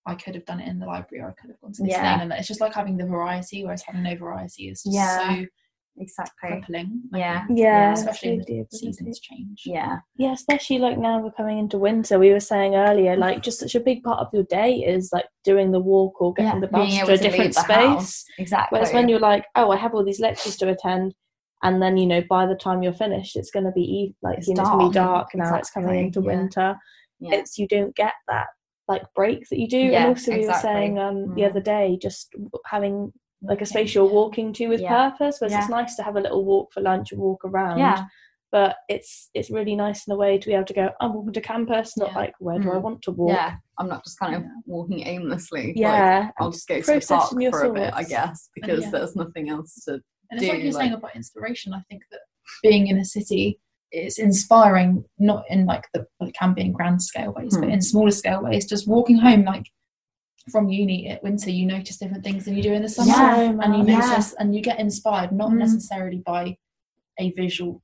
I 0.09 0.15
could 0.15 0.35
have 0.35 0.45
done 0.45 0.59
it 0.59 0.67
in 0.67 0.79
the 0.79 0.85
library 0.85 1.23
or 1.23 1.29
I 1.29 1.33
could 1.39 1.51
have 1.51 1.61
gone 1.61 1.73
to 1.73 1.83
this 1.83 1.91
yeah. 1.91 2.17
thing 2.17 2.23
and 2.23 2.33
it's 2.33 2.47
just 2.47 2.61
like 2.61 2.73
having 2.73 2.97
the 2.97 3.05
variety, 3.05 3.63
whereas 3.63 3.83
having 3.83 4.03
no 4.03 4.15
variety 4.15 4.69
is 4.69 4.83
just 4.83 4.95
yeah. 4.95 5.35
so 5.35 5.45
exactly 5.99 6.49
crippling. 6.49 7.01
Yeah. 7.13 7.45
yeah. 7.49 7.65
yeah, 7.65 7.93
especially 7.93 8.37
the 8.37 8.65
seasons 8.75 9.19
change. 9.19 9.63
Yeah, 9.65 9.99
yeah, 10.17 10.33
especially 10.33 10.79
like 10.79 10.97
now 10.97 11.19
we're 11.19 11.31
coming 11.31 11.59
into 11.59 11.77
winter. 11.77 12.17
We 12.17 12.31
were 12.31 12.39
saying 12.39 12.75
earlier, 12.75 13.15
like 13.15 13.43
just 13.43 13.59
such 13.59 13.75
a 13.75 13.79
big 13.79 14.03
part 14.03 14.19
of 14.19 14.27
your 14.33 14.43
day 14.43 14.75
is 14.75 15.11
like 15.13 15.25
doing 15.43 15.71
the 15.71 15.79
walk 15.79 16.21
or 16.21 16.33
getting 16.33 16.53
yeah, 16.53 16.59
the 16.59 16.67
bus 16.67 16.97
to 16.97 17.13
a 17.13 17.17
different 17.17 17.55
space. 17.55 17.67
House. 17.67 18.25
Exactly. 18.37 18.77
Whereas 18.77 18.93
when 18.93 19.09
you're 19.09 19.19
like, 19.19 19.45
oh, 19.55 19.71
I 19.71 19.77
have 19.77 19.93
all 19.93 20.03
these 20.03 20.19
lectures 20.19 20.55
to 20.57 20.69
attend, 20.69 21.13
and 21.63 21.81
then 21.81 21.97
you 21.97 22.07
know 22.07 22.23
by 22.29 22.45
the 22.45 22.55
time 22.55 22.81
you're 22.81 22.93
finished, 22.93 23.35
it's 23.35 23.51
going 23.51 23.65
to 23.65 23.71
be 23.71 24.15
like 24.21 24.39
it's, 24.39 24.47
you 24.47 24.55
know, 24.55 24.63
it's 24.63 24.69
going 24.71 24.85
to 24.85 24.89
be 24.89 24.93
dark 24.93 25.29
now. 25.35 25.43
Exactly. 25.43 25.59
It's 25.59 25.71
coming 25.71 26.05
into 26.05 26.21
yeah. 26.21 26.27
winter. 26.27 26.77
Yeah. 27.19 27.35
It's 27.35 27.57
you 27.57 27.67
don't 27.67 27.95
get 27.95 28.13
that 28.27 28.47
like 28.89 29.03
break 29.15 29.47
that 29.49 29.59
you 29.59 29.69
do. 29.69 29.77
Yeah, 29.77 29.99
and 29.99 30.07
also 30.09 30.31
exactly. 30.31 30.39
we 30.41 30.47
were 30.47 30.59
saying 30.59 30.99
um, 30.99 31.15
mm. 31.15 31.35
the 31.35 31.45
other 31.45 31.61
day, 31.61 31.97
just 32.01 32.35
having 32.65 33.13
like 33.41 33.61
a 33.61 33.65
space 33.65 33.95
you're 33.95 34.03
walking 34.03 34.51
to 34.53 34.67
with 34.67 34.81
yeah. 34.81 35.11
purpose. 35.11 35.37
Whereas 35.39 35.53
yeah. 35.53 35.61
it's 35.61 35.69
nice 35.69 35.95
to 35.95 36.03
have 36.03 36.17
a 36.17 36.21
little 36.21 36.43
walk 36.43 36.73
for 36.73 36.81
lunch 36.81 37.13
and 37.13 37.21
walk 37.21 37.45
around. 37.45 37.77
Yeah. 37.77 38.05
But 38.51 38.77
it's 38.89 39.29
it's 39.35 39.51
really 39.51 39.75
nice 39.75 40.07
in 40.07 40.13
a 40.13 40.17
way 40.17 40.39
to 40.39 40.47
be 40.47 40.55
able 40.55 40.65
to 40.65 40.73
go. 40.73 40.89
I'm 40.99 41.13
walking 41.13 41.33
to 41.33 41.41
campus, 41.41 41.95
not 41.95 42.15
like 42.15 42.33
where 42.39 42.57
do 42.57 42.71
I 42.71 42.77
mm. 42.77 42.81
want 42.81 43.03
to 43.03 43.11
walk? 43.11 43.33
Yeah, 43.33 43.55
I'm 43.77 43.87
not 43.87 44.03
just 44.03 44.19
kind 44.19 44.33
of 44.33 44.43
walking 44.65 45.05
aimlessly. 45.05 45.73
Yeah, 45.75 46.21
like, 46.21 46.31
I'll 46.39 46.51
just 46.51 46.67
go 46.67 46.81
to 46.81 46.85
the 46.85 46.91
park 46.93 47.29
for 47.29 47.39
thoughts. 47.39 47.63
a 47.63 47.69
bit, 47.69 47.93
I 47.93 48.03
guess, 48.03 48.49
because 48.55 48.89
there's 48.89 49.15
nothing 49.15 49.49
else 49.49 49.75
to 49.85 50.01
and 50.31 50.39
do. 50.39 50.45
it's 50.45 50.49
like 50.51 50.63
you're 50.63 50.73
like, 50.73 50.81
saying 50.81 50.93
about 50.93 51.15
inspiration. 51.15 51.73
I 51.75 51.81
think 51.89 52.01
that 52.09 52.21
being 52.63 52.87
in 52.87 52.97
a 52.97 53.05
city 53.05 53.59
it's 53.91 54.19
inspiring, 54.19 55.03
not 55.17 55.43
in 55.49 55.65
like 55.65 55.85
the 55.93 56.05
it 56.21 56.33
can 56.33 56.53
be 56.53 56.61
in 56.61 56.71
grand 56.71 57.01
scale 57.01 57.33
ways, 57.33 57.55
hmm. 57.55 57.61
but 57.61 57.69
in 57.69 57.81
smaller 57.81 58.11
scale 58.11 58.43
ways. 58.43 58.65
Just 58.65 58.87
walking 58.87 59.17
home, 59.17 59.45
like 59.45 59.65
from 60.51 60.69
uni 60.69 61.09
at 61.09 61.23
winter, 61.23 61.49
you 61.49 61.65
notice 61.65 61.97
different 61.97 62.23
things 62.23 62.45
than 62.45 62.55
you 62.55 62.63
do 62.63 62.73
in 62.73 62.81
the 62.81 62.89
summer, 62.89 63.11
yeah, 63.11 63.57
and 63.61 63.75
you 63.75 63.83
notice 63.83 64.33
yeah. 64.33 64.43
and 64.43 64.55
you 64.55 64.61
get 64.61 64.79
inspired 64.79 65.31
not 65.31 65.51
mm. 65.51 65.57
necessarily 65.57 66.21
by 66.25 66.57
a 67.19 67.31
visual 67.31 67.81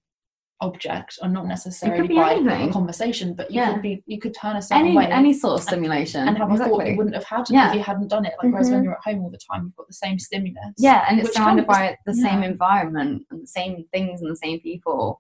object 0.62 1.20
or 1.22 1.28
not 1.28 1.46
necessarily 1.46 2.16
by 2.16 2.34
anything. 2.34 2.70
a 2.70 2.72
conversation 2.72 3.34
but 3.34 3.52
you 3.52 3.60
yeah. 3.60 3.74
could 3.74 3.82
be 3.82 4.02
you 4.06 4.20
could 4.20 4.34
turn 4.34 4.56
a 4.56 4.62
certain 4.62 4.88
any, 4.88 4.96
way 4.96 5.06
any 5.08 5.34
sort 5.34 5.60
of 5.60 5.62
stimulation 5.62 6.22
and, 6.22 6.30
and 6.30 6.38
have 6.38 6.50
exactly. 6.50 6.74
a 6.74 6.78
thought 6.78 6.88
you 6.88 6.98
wouldn't 6.98 7.16
have 7.16 7.26
had 7.26 7.44
yeah. 7.50 7.70
if 7.70 7.76
you 7.76 7.84
hadn't 7.84 8.08
done 8.08 8.26
it 8.26 8.34
like 8.38 8.46
mm-hmm. 8.46 8.52
whereas 8.52 8.70
when 8.70 8.82
you're 8.82 8.94
at 8.94 9.04
home 9.04 9.22
all 9.22 9.30
the 9.30 9.40
time 9.52 9.66
you've 9.66 9.76
got 9.76 9.88
the 9.88 9.94
same 9.94 10.18
stimulus 10.18 10.74
yeah 10.78 11.06
and 11.10 11.20
it's 11.20 11.36
surrounded 11.36 11.68
by 11.68 11.98
the 12.06 12.16
yeah. 12.16 12.30
same 12.30 12.44
environment 12.44 13.22
and 13.32 13.44
the 13.44 13.48
same 13.48 13.84
things 13.92 14.22
and 14.22 14.32
the 14.32 14.38
same 14.38 14.60
people 14.62 15.20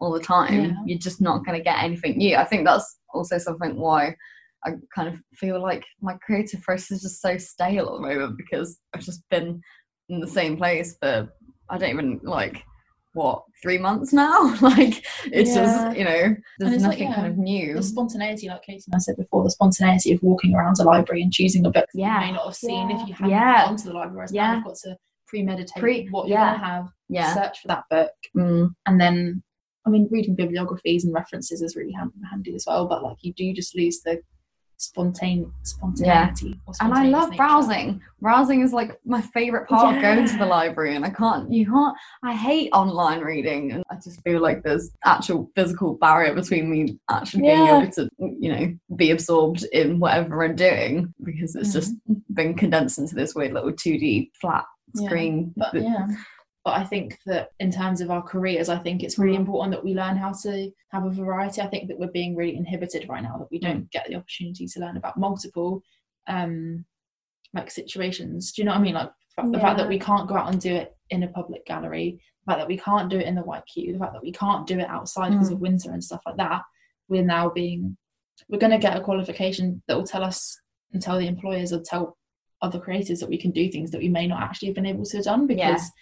all 0.00 0.12
the 0.12 0.20
time 0.20 0.76
you're 0.86 0.98
just 0.98 1.20
not 1.20 1.44
going 1.44 1.56
to 1.56 1.64
get 1.64 1.82
anything 1.82 2.16
new 2.18 2.36
i 2.36 2.44
think 2.44 2.64
that's 2.66 2.98
also 3.12 3.38
something 3.38 3.76
why 3.76 4.14
I 4.64 4.72
kind 4.94 5.08
of 5.08 5.20
feel 5.34 5.62
like 5.62 5.84
my 6.00 6.14
creative 6.14 6.60
process 6.62 6.90
is 6.90 7.02
just 7.02 7.22
so 7.22 7.38
stale 7.38 7.86
at 7.86 7.92
the 7.92 8.00
moment 8.00 8.36
because 8.36 8.78
I've 8.92 9.02
just 9.02 9.22
been 9.30 9.60
in 10.08 10.20
the 10.20 10.26
same 10.26 10.56
place 10.56 10.96
for 11.00 11.28
I 11.70 11.78
don't 11.78 11.90
even 11.90 12.20
like 12.22 12.62
what 13.12 13.42
three 13.62 13.78
months 13.78 14.12
now 14.12 14.54
like 14.60 15.02
it's 15.24 15.54
yeah. 15.54 15.54
just 15.54 15.96
you 15.96 16.04
know 16.04 16.36
there's 16.58 16.82
nothing 16.82 16.82
like, 16.82 16.98
yeah, 16.98 17.14
kind 17.14 17.26
of 17.26 17.38
new 17.38 17.74
the 17.74 17.82
spontaneity 17.82 18.46
like 18.46 18.62
katie 18.62 18.84
and 18.86 18.94
i 18.94 18.98
said 18.98 19.16
before 19.16 19.42
the 19.42 19.50
spontaneity 19.50 20.12
of 20.12 20.22
walking 20.22 20.54
around 20.54 20.76
a 20.78 20.82
library 20.82 21.22
and 21.22 21.32
choosing 21.32 21.64
a 21.64 21.70
book 21.70 21.86
yeah. 21.94 22.20
you 22.20 22.26
may 22.26 22.32
not 22.32 22.44
have 22.44 22.54
seen 22.54 22.90
yeah. 22.90 23.00
if 23.00 23.08
you 23.08 23.14
haven't 23.14 23.30
yeah. 23.30 23.64
gone 23.64 23.76
to 23.76 23.86
the 23.86 23.92
library 23.94 24.28
yeah. 24.32 24.56
you've 24.56 24.64
got 24.64 24.74
to 24.74 24.94
premeditate 25.26 25.82
Pre- 25.82 26.08
what 26.10 26.28
you're 26.28 26.36
going 26.36 26.52
to 26.52 26.58
have 26.58 26.88
yeah. 27.08 27.34
search 27.34 27.60
for 27.60 27.68
that 27.68 27.84
book 27.88 28.12
mm. 28.36 28.68
and 28.84 29.00
then 29.00 29.42
i 29.86 29.90
mean 29.90 30.08
reading 30.10 30.34
bibliographies 30.34 31.04
and 31.04 31.14
references 31.14 31.62
is 31.62 31.76
really 31.76 31.94
handy 32.30 32.54
as 32.54 32.64
well 32.66 32.86
but 32.86 33.02
like 33.02 33.16
you 33.20 33.32
do 33.34 33.52
just 33.52 33.76
lose 33.76 34.00
the 34.00 34.20
spontane 34.78 35.50
spontaneity. 35.62 36.48
Yeah. 36.48 36.74
And 36.80 36.92
I 36.92 37.04
love 37.04 37.30
nature. 37.30 37.38
browsing. 37.38 38.02
Browsing 38.20 38.62
is 38.62 38.72
like 38.72 38.98
my 39.04 39.20
favorite 39.20 39.68
part 39.68 39.90
yeah. 39.90 39.96
of 39.96 40.02
going 40.02 40.28
to 40.28 40.36
the 40.36 40.46
library, 40.46 40.96
and 40.96 41.04
I 41.04 41.10
can't. 41.10 41.50
You 41.50 41.66
can't. 41.66 41.96
I 42.22 42.34
hate 42.34 42.70
online 42.72 43.20
reading, 43.20 43.72
and 43.72 43.84
I 43.90 43.96
just 43.96 44.22
feel 44.22 44.40
like 44.40 44.62
there's 44.62 44.90
actual 45.04 45.50
physical 45.54 45.94
barrier 45.94 46.34
between 46.34 46.70
me 46.70 46.98
actually 47.10 47.46
yeah. 47.46 47.56
being 47.56 47.82
able 47.82 47.92
to, 47.92 48.10
you 48.18 48.52
know, 48.52 48.76
be 48.96 49.10
absorbed 49.10 49.64
in 49.72 49.98
whatever 49.98 50.44
I'm 50.44 50.56
doing 50.56 51.12
because 51.22 51.56
it's 51.56 51.70
mm-hmm. 51.70 51.78
just 51.78 51.94
been 52.34 52.54
condensed 52.54 52.98
into 52.98 53.14
this 53.14 53.34
weird 53.34 53.52
little 53.52 53.72
2D 53.72 54.30
flat 54.40 54.64
screen. 54.94 55.52
But 55.56 55.74
yeah 55.74 56.06
but 56.66 56.74
I 56.74 56.82
think 56.82 57.20
that 57.26 57.50
in 57.60 57.70
terms 57.70 58.00
of 58.00 58.10
our 58.10 58.20
careers, 58.20 58.68
I 58.68 58.78
think 58.78 59.04
it's 59.04 59.20
really 59.20 59.36
mm. 59.36 59.40
important 59.42 59.70
that 59.70 59.84
we 59.84 59.94
learn 59.94 60.16
how 60.16 60.32
to 60.42 60.68
have 60.88 61.04
a 61.06 61.10
variety. 61.10 61.62
I 61.62 61.68
think 61.68 61.86
that 61.86 61.96
we're 61.96 62.08
being 62.08 62.34
really 62.34 62.56
inhibited 62.56 63.08
right 63.08 63.22
now 63.22 63.38
that 63.38 63.52
we 63.52 63.60
don't 63.60 63.84
mm. 63.84 63.90
get 63.92 64.08
the 64.08 64.16
opportunity 64.16 64.66
to 64.66 64.80
learn 64.80 64.96
about 64.96 65.16
multiple 65.16 65.80
um 66.26 66.84
like 67.54 67.70
situations. 67.70 68.50
Do 68.50 68.62
you 68.62 68.66
know 68.66 68.72
what 68.72 68.80
I 68.80 68.82
mean? 68.82 68.94
Like 68.94 69.12
the 69.36 69.50
yeah. 69.52 69.60
fact 69.60 69.78
that 69.78 69.88
we 69.88 70.00
can't 70.00 70.26
go 70.26 70.34
out 70.34 70.50
and 70.50 70.60
do 70.60 70.74
it 70.74 70.96
in 71.10 71.22
a 71.22 71.28
public 71.28 71.64
gallery, 71.66 72.20
the 72.44 72.50
fact 72.50 72.58
that 72.58 72.68
we 72.68 72.78
can't 72.78 73.08
do 73.08 73.18
it 73.20 73.28
in 73.28 73.36
the 73.36 73.42
White 73.42 73.66
Cube, 73.72 73.92
the 73.92 74.00
fact 74.00 74.14
that 74.14 74.24
we 74.24 74.32
can't 74.32 74.66
do 74.66 74.80
it 74.80 74.88
outside 74.88 75.30
mm. 75.30 75.34
because 75.34 75.52
of 75.52 75.60
winter 75.60 75.92
and 75.92 76.02
stuff 76.02 76.22
like 76.26 76.36
that. 76.38 76.62
We're 77.08 77.22
now 77.22 77.48
being 77.48 77.96
we're 78.48 78.58
going 78.58 78.72
to 78.72 78.78
get 78.78 78.96
a 78.96 79.04
qualification 79.04 79.84
that 79.86 79.96
will 79.96 80.04
tell 80.04 80.24
us 80.24 80.60
and 80.92 81.00
tell 81.00 81.20
the 81.20 81.28
employers 81.28 81.72
or 81.72 81.80
tell 81.80 82.18
other 82.60 82.80
creators 82.80 83.20
that 83.20 83.28
we 83.28 83.38
can 83.38 83.52
do 83.52 83.70
things 83.70 83.92
that 83.92 84.00
we 84.00 84.08
may 84.08 84.26
not 84.26 84.42
actually 84.42 84.66
have 84.66 84.74
been 84.74 84.84
able 84.84 85.04
to 85.04 85.18
have 85.18 85.26
done 85.26 85.46
because. 85.46 85.92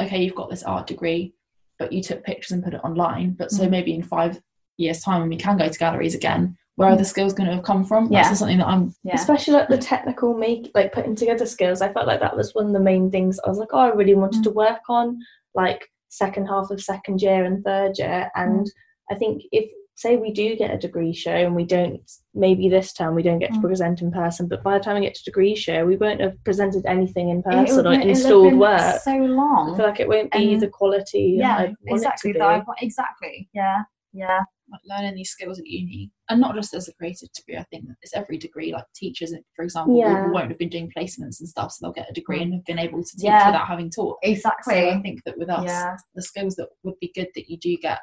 Okay 0.00 0.22
you've 0.22 0.34
got 0.34 0.50
this 0.50 0.62
art 0.62 0.86
degree 0.86 1.34
but 1.78 1.92
you 1.92 2.02
took 2.02 2.24
pictures 2.24 2.52
and 2.52 2.64
put 2.64 2.74
it 2.74 2.84
online 2.84 3.32
but 3.32 3.50
so 3.50 3.64
mm. 3.64 3.70
maybe 3.70 3.94
in 3.94 4.02
five 4.02 4.40
years 4.76 5.00
time 5.00 5.20
when 5.20 5.28
we 5.28 5.36
can 5.36 5.56
go 5.56 5.68
to 5.68 5.78
galleries 5.78 6.14
again 6.14 6.56
where 6.76 6.88
are 6.88 6.96
the 6.96 7.04
skills 7.04 7.32
going 7.32 7.48
to 7.48 7.54
have 7.54 7.64
come 7.64 7.84
from 7.84 8.10
yeah. 8.10 8.22
that's 8.22 8.38
something 8.38 8.58
that 8.58 8.66
i'm 8.66 8.92
yeah. 9.04 9.14
especially 9.14 9.54
like 9.54 9.68
the 9.68 9.78
technical 9.78 10.34
make 10.34 10.70
like 10.74 10.92
putting 10.92 11.14
together 11.14 11.46
skills 11.46 11.80
i 11.80 11.92
felt 11.92 12.06
like 12.06 12.20
that 12.20 12.36
was 12.36 12.54
one 12.54 12.66
of 12.66 12.72
the 12.72 12.80
main 12.80 13.10
things 13.10 13.38
i 13.44 13.48
was 13.48 13.58
like 13.58 13.68
oh 13.72 13.78
i 13.78 13.88
really 13.88 14.14
wanted 14.14 14.40
mm. 14.40 14.44
to 14.44 14.50
work 14.50 14.80
on 14.88 15.18
like 15.54 15.88
second 16.08 16.46
half 16.46 16.70
of 16.70 16.80
second 16.80 17.22
year 17.22 17.44
and 17.44 17.64
third 17.64 17.92
year 17.98 18.30
and 18.34 18.66
mm. 18.66 18.70
i 19.10 19.14
think 19.14 19.42
if 19.52 19.70
say 19.96 20.16
we 20.16 20.32
do 20.32 20.56
get 20.56 20.74
a 20.74 20.78
degree 20.78 21.12
show 21.12 21.30
and 21.30 21.54
we 21.54 21.64
don't 21.64 22.00
maybe 22.34 22.68
this 22.68 22.92
time 22.92 23.14
we 23.14 23.22
don't 23.22 23.38
get 23.38 23.52
to 23.52 23.58
mm. 23.58 23.62
present 23.62 24.02
in 24.02 24.10
person 24.10 24.48
but 24.48 24.62
by 24.62 24.76
the 24.76 24.82
time 24.82 24.96
we 24.96 25.00
get 25.00 25.14
to 25.14 25.24
degree 25.24 25.54
show 25.54 25.84
we 25.86 25.96
won't 25.96 26.20
have 26.20 26.42
presented 26.44 26.84
anything 26.86 27.30
in 27.30 27.42
person 27.42 27.86
or 27.86 27.92
installed 27.92 28.54
work 28.54 29.00
so 29.02 29.16
long 29.16 29.72
i 29.72 29.76
feel 29.76 29.86
like 29.86 30.00
it 30.00 30.08
won't 30.08 30.32
be 30.32 30.54
and 30.54 30.62
the 30.62 30.68
quality 30.68 31.36
yeah 31.38 31.70
exactly 31.86 32.32
that 32.32 32.64
exactly 32.80 33.48
yeah 33.54 33.82
yeah 34.12 34.40
like 34.70 34.80
learning 34.86 35.14
these 35.14 35.30
skills 35.30 35.58
at 35.58 35.66
uni 35.66 36.10
and 36.30 36.40
not 36.40 36.54
just 36.54 36.74
as 36.74 36.88
a 36.88 36.94
creative 36.94 37.28
degree 37.32 37.56
i 37.56 37.62
think 37.64 37.84
it's 38.02 38.16
every 38.16 38.38
degree 38.38 38.72
like 38.72 38.84
teachers 38.94 39.32
for 39.54 39.64
example 39.64 39.98
yeah. 39.98 40.28
won't 40.30 40.48
have 40.48 40.58
been 40.58 40.68
doing 40.68 40.90
placements 40.96 41.38
and 41.40 41.48
stuff 41.48 41.70
so 41.70 41.78
they'll 41.82 41.92
get 41.92 42.10
a 42.10 42.14
degree 42.14 42.42
and 42.42 42.54
have 42.54 42.64
been 42.64 42.78
able 42.78 43.02
to 43.02 43.16
teach 43.16 43.24
yeah. 43.24 43.46
without 43.46 43.66
having 43.66 43.90
taught 43.90 44.16
exactly 44.22 44.74
so 44.74 44.88
i 44.90 45.00
think 45.02 45.22
that 45.24 45.36
with 45.36 45.50
us 45.50 45.64
yeah. 45.64 45.96
the 46.14 46.22
skills 46.22 46.56
that 46.56 46.68
would 46.82 46.98
be 47.00 47.12
good 47.14 47.28
that 47.34 47.48
you 47.48 47.58
do 47.58 47.76
get 47.76 48.00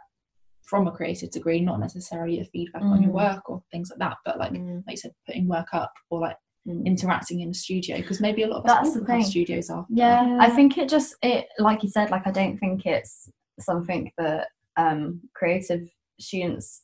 from 0.72 0.88
a 0.88 0.92
creative 0.92 1.30
degree, 1.32 1.60
not 1.60 1.82
necessarily 1.82 2.40
a 2.40 2.46
feedback 2.46 2.82
mm. 2.82 2.92
on 2.94 3.04
your 3.04 3.12
mm. 3.12 3.16
work 3.16 3.50
or 3.50 3.62
things 3.74 3.90
like 3.90 4.00
that, 4.00 4.16
but 4.24 4.40
like 4.40 4.54
mm. 4.54 4.82
like 4.88 4.94
you 4.94 4.98
said, 4.98 5.12
putting 5.28 5.46
work 5.46 5.68
up 5.74 5.92
or 6.10 6.22
like 6.22 6.38
mm. 6.66 6.86
interacting 6.86 7.42
in 7.42 7.50
a 7.50 7.54
studio 7.54 7.98
because 7.98 8.22
maybe 8.22 8.44
a 8.44 8.48
lot 8.48 8.60
of 8.60 8.68
that's 8.68 8.94
the 8.94 9.04
thing. 9.04 9.22
studios 9.22 9.70
are. 9.70 9.86
Yeah, 9.90 10.26
yeah, 10.26 10.38
I 10.40 10.50
think 10.50 10.78
it 10.78 10.88
just 10.88 11.14
it 11.22 11.48
like 11.60 11.84
you 11.84 11.90
said, 11.90 12.10
like 12.10 12.26
I 12.26 12.32
don't 12.32 12.58
think 12.58 12.86
it's 12.86 13.30
something 13.60 14.10
that 14.18 14.48
um 14.78 15.20
creative 15.36 15.82
students 16.22 16.84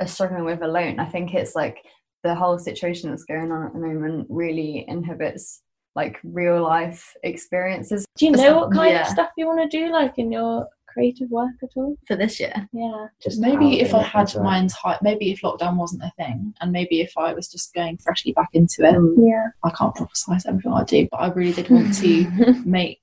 are 0.00 0.06
struggling 0.06 0.46
with 0.46 0.62
alone. 0.62 0.98
I 0.98 1.04
think 1.04 1.34
it's 1.34 1.54
like 1.54 1.84
the 2.24 2.34
whole 2.34 2.58
situation 2.58 3.10
that's 3.10 3.24
going 3.24 3.52
on 3.52 3.66
at 3.66 3.74
the 3.74 3.78
moment 3.78 4.26
really 4.30 4.86
inhibits 4.88 5.60
like 5.94 6.18
real 6.24 6.62
life 6.62 7.12
experiences. 7.24 8.06
Do 8.16 8.24
you 8.24 8.32
know 8.32 8.56
what 8.56 8.72
kind 8.72 8.94
yeah. 8.94 9.02
of 9.02 9.08
stuff 9.08 9.28
you 9.36 9.46
want 9.46 9.70
to 9.70 9.78
do 9.78 9.92
like 9.92 10.14
in 10.16 10.32
your 10.32 10.66
creative 10.92 11.30
work 11.30 11.54
at 11.62 11.70
all 11.76 11.96
for 12.06 12.16
this 12.16 12.38
year? 12.40 12.68
Yeah, 12.72 13.06
just 13.22 13.40
maybe 13.40 13.80
if 13.80 13.94
I 13.94 14.02
had 14.02 14.34
my 14.36 14.58
entire, 14.58 14.98
maybe 15.02 15.30
if 15.30 15.40
lockdown 15.42 15.76
wasn't 15.76 16.04
a 16.04 16.12
thing, 16.16 16.54
and 16.60 16.72
maybe 16.72 17.00
if 17.00 17.12
I 17.16 17.32
was 17.34 17.48
just 17.48 17.74
going 17.74 17.98
freshly 17.98 18.32
back 18.32 18.50
into 18.52 18.84
it. 18.84 18.94
Mm. 18.94 19.14
Yeah, 19.18 19.48
I 19.64 19.70
can't 19.70 19.94
prophesize 19.94 20.46
everything 20.46 20.72
I 20.72 20.84
do, 20.84 21.08
but 21.10 21.18
I 21.18 21.28
really 21.28 21.52
did 21.52 21.70
want 21.70 21.94
to 21.98 22.62
make. 22.64 23.00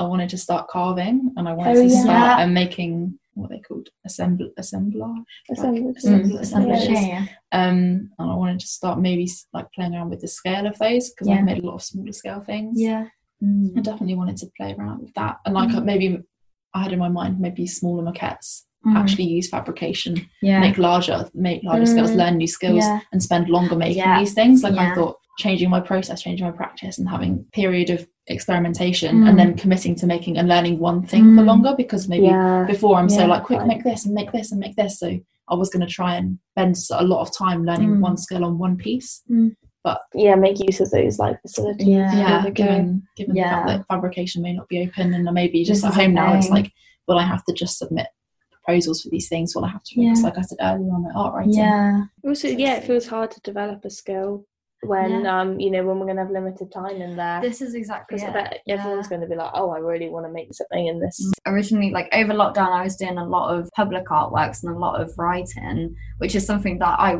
I 0.00 0.04
wanted 0.04 0.30
to 0.30 0.38
start 0.38 0.68
carving, 0.68 1.32
and 1.36 1.48
I 1.48 1.52
wanted 1.52 1.78
oh, 1.78 1.82
to 1.82 1.88
yeah. 1.88 2.02
start 2.02 2.40
and 2.40 2.54
making 2.54 3.18
what 3.38 3.50
they 3.50 3.60
called 3.60 3.88
assemble 4.04 4.50
assemblage 4.58 5.24
assemblage, 5.50 6.04
like, 6.04 6.22
mm, 6.22 6.40
assemblage. 6.40 6.88
Yeah. 6.88 7.26
um 7.52 8.10
and 8.18 8.30
I 8.30 8.34
wanted 8.34 8.60
to 8.60 8.66
start 8.66 8.98
maybe 8.98 9.30
like 9.52 9.70
playing 9.72 9.94
around 9.94 10.10
with 10.10 10.20
the 10.20 10.28
scale 10.28 10.66
of 10.66 10.78
those 10.78 11.10
because 11.10 11.28
yeah. 11.28 11.36
I've 11.36 11.44
made 11.44 11.62
a 11.62 11.66
lot 11.66 11.76
of 11.76 11.82
smaller 11.82 12.12
scale 12.12 12.40
things 12.40 12.80
yeah 12.80 13.06
mm. 13.42 13.78
I 13.78 13.80
definitely 13.80 14.16
wanted 14.16 14.38
to 14.38 14.50
play 14.56 14.74
around 14.76 15.02
with 15.02 15.14
that 15.14 15.38
and 15.44 15.54
like 15.54 15.70
mm. 15.70 15.84
maybe 15.84 16.22
I 16.74 16.82
had 16.82 16.92
in 16.92 16.98
my 16.98 17.08
mind 17.08 17.40
maybe 17.40 17.66
smaller 17.66 18.02
maquettes. 18.02 18.62
Mm. 18.86 18.94
Actually, 18.94 19.24
use 19.24 19.48
fabrication, 19.48 20.28
yeah. 20.40 20.60
make 20.60 20.78
larger, 20.78 21.28
make 21.34 21.64
larger 21.64 21.82
mm. 21.82 21.88
skills, 21.88 22.12
learn 22.12 22.36
new 22.36 22.46
skills, 22.46 22.84
yeah. 22.84 23.00
and 23.12 23.20
spend 23.20 23.48
longer 23.48 23.74
making 23.74 23.98
yeah. 23.98 24.20
these 24.20 24.34
things. 24.34 24.62
Like 24.62 24.76
I 24.76 24.94
thought, 24.94 25.16
changing 25.38 25.68
my 25.68 25.80
process, 25.80 26.22
changing 26.22 26.46
my 26.46 26.52
practice, 26.52 26.96
and 26.96 27.08
having 27.08 27.44
period 27.52 27.90
of 27.90 28.06
experimentation, 28.28 29.24
mm. 29.24 29.28
and 29.28 29.36
then 29.36 29.56
committing 29.56 29.96
to 29.96 30.06
making 30.06 30.38
and 30.38 30.48
learning 30.48 30.78
one 30.78 31.04
thing 31.04 31.34
for 31.34 31.42
mm. 31.42 31.46
longer. 31.46 31.74
Because 31.76 32.08
maybe 32.08 32.28
before 32.70 32.96
I'm 32.96 33.08
so 33.08 33.26
like, 33.26 33.42
quick, 33.42 33.66
make 33.66 33.82
this 33.82 34.06
and 34.06 34.14
make 34.14 34.30
this 34.30 34.52
and 34.52 34.60
make 34.60 34.76
this. 34.76 35.00
So 35.00 35.18
I 35.48 35.54
was 35.56 35.70
going 35.70 35.84
to 35.84 35.92
try 35.92 36.14
and 36.14 36.38
spend 36.52 36.76
a 36.92 37.04
lot 37.04 37.22
of 37.22 37.36
time 37.36 37.64
learning 37.64 37.96
mm. 37.96 38.00
one 38.00 38.16
skill 38.16 38.44
on 38.44 38.58
one 38.58 38.76
piece. 38.76 39.22
But 39.84 40.00
yeah, 40.14 40.34
make 40.34 40.58
use 40.58 40.80
of 40.80 40.90
those 40.90 41.18
like 41.18 41.40
facilities. 41.42 41.86
Yeah, 41.86 42.12
yeah 42.14 42.50
given 42.50 43.06
given 43.16 43.36
yeah. 43.36 43.44
the 43.44 43.50
fact 43.50 43.66
that 43.68 43.94
fabrication 43.94 44.42
may 44.42 44.52
not 44.52 44.68
be 44.68 44.80
open, 44.82 45.14
and 45.14 45.28
I 45.28 45.32
may 45.32 45.48
be 45.48 45.64
just 45.64 45.82
this 45.82 45.90
at 45.90 46.00
home 46.00 46.14
now. 46.14 46.34
It's 46.34 46.50
like 46.50 46.72
will 47.06 47.18
I 47.18 47.24
have 47.24 47.44
to 47.46 47.54
just 47.54 47.78
submit 47.78 48.06
proposals 48.52 49.02
for 49.02 49.08
these 49.08 49.28
things? 49.28 49.54
Will 49.54 49.64
I 49.64 49.70
have 49.70 49.82
to 49.82 49.94
focus, 49.94 50.20
yeah. 50.20 50.24
like 50.24 50.38
I 50.38 50.42
said 50.42 50.58
earlier, 50.60 50.92
on 50.92 51.02
my 51.02 51.10
art 51.16 51.34
writing? 51.34 51.54
Yeah. 51.54 52.02
Also, 52.24 52.48
yeah, 52.48 52.74
it 52.74 52.84
feels 52.84 53.06
hard 53.06 53.30
to 53.32 53.40
develop 53.40 53.84
a 53.84 53.90
skill 53.90 54.46
when 54.82 55.24
yeah. 55.24 55.40
um 55.40 55.58
you 55.58 55.70
know 55.72 55.84
when 55.84 55.98
we're 55.98 56.06
going 56.06 56.16
to 56.16 56.22
have 56.22 56.30
limited 56.30 56.70
time 56.70 57.02
in 57.02 57.16
there 57.16 57.40
this 57.40 57.60
is 57.60 57.74
exactly 57.74 58.16
it. 58.16 58.60
everyone's 58.68 59.06
yeah. 59.06 59.08
going 59.08 59.20
to 59.20 59.26
be 59.26 59.34
like 59.34 59.50
oh 59.54 59.70
i 59.70 59.78
really 59.78 60.08
want 60.08 60.24
to 60.24 60.30
make 60.30 60.54
something 60.54 60.86
in 60.86 61.00
this 61.00 61.20
mm. 61.20 61.32
originally 61.52 61.90
like 61.90 62.08
over 62.12 62.32
lockdown 62.32 62.70
i 62.70 62.84
was 62.84 62.94
doing 62.94 63.18
a 63.18 63.26
lot 63.26 63.52
of 63.52 63.68
public 63.74 64.06
artworks 64.06 64.62
and 64.62 64.72
a 64.72 64.78
lot 64.78 65.00
of 65.00 65.12
writing 65.18 65.92
which 66.18 66.36
is 66.36 66.46
something 66.46 66.78
that 66.78 66.96
i 67.00 67.18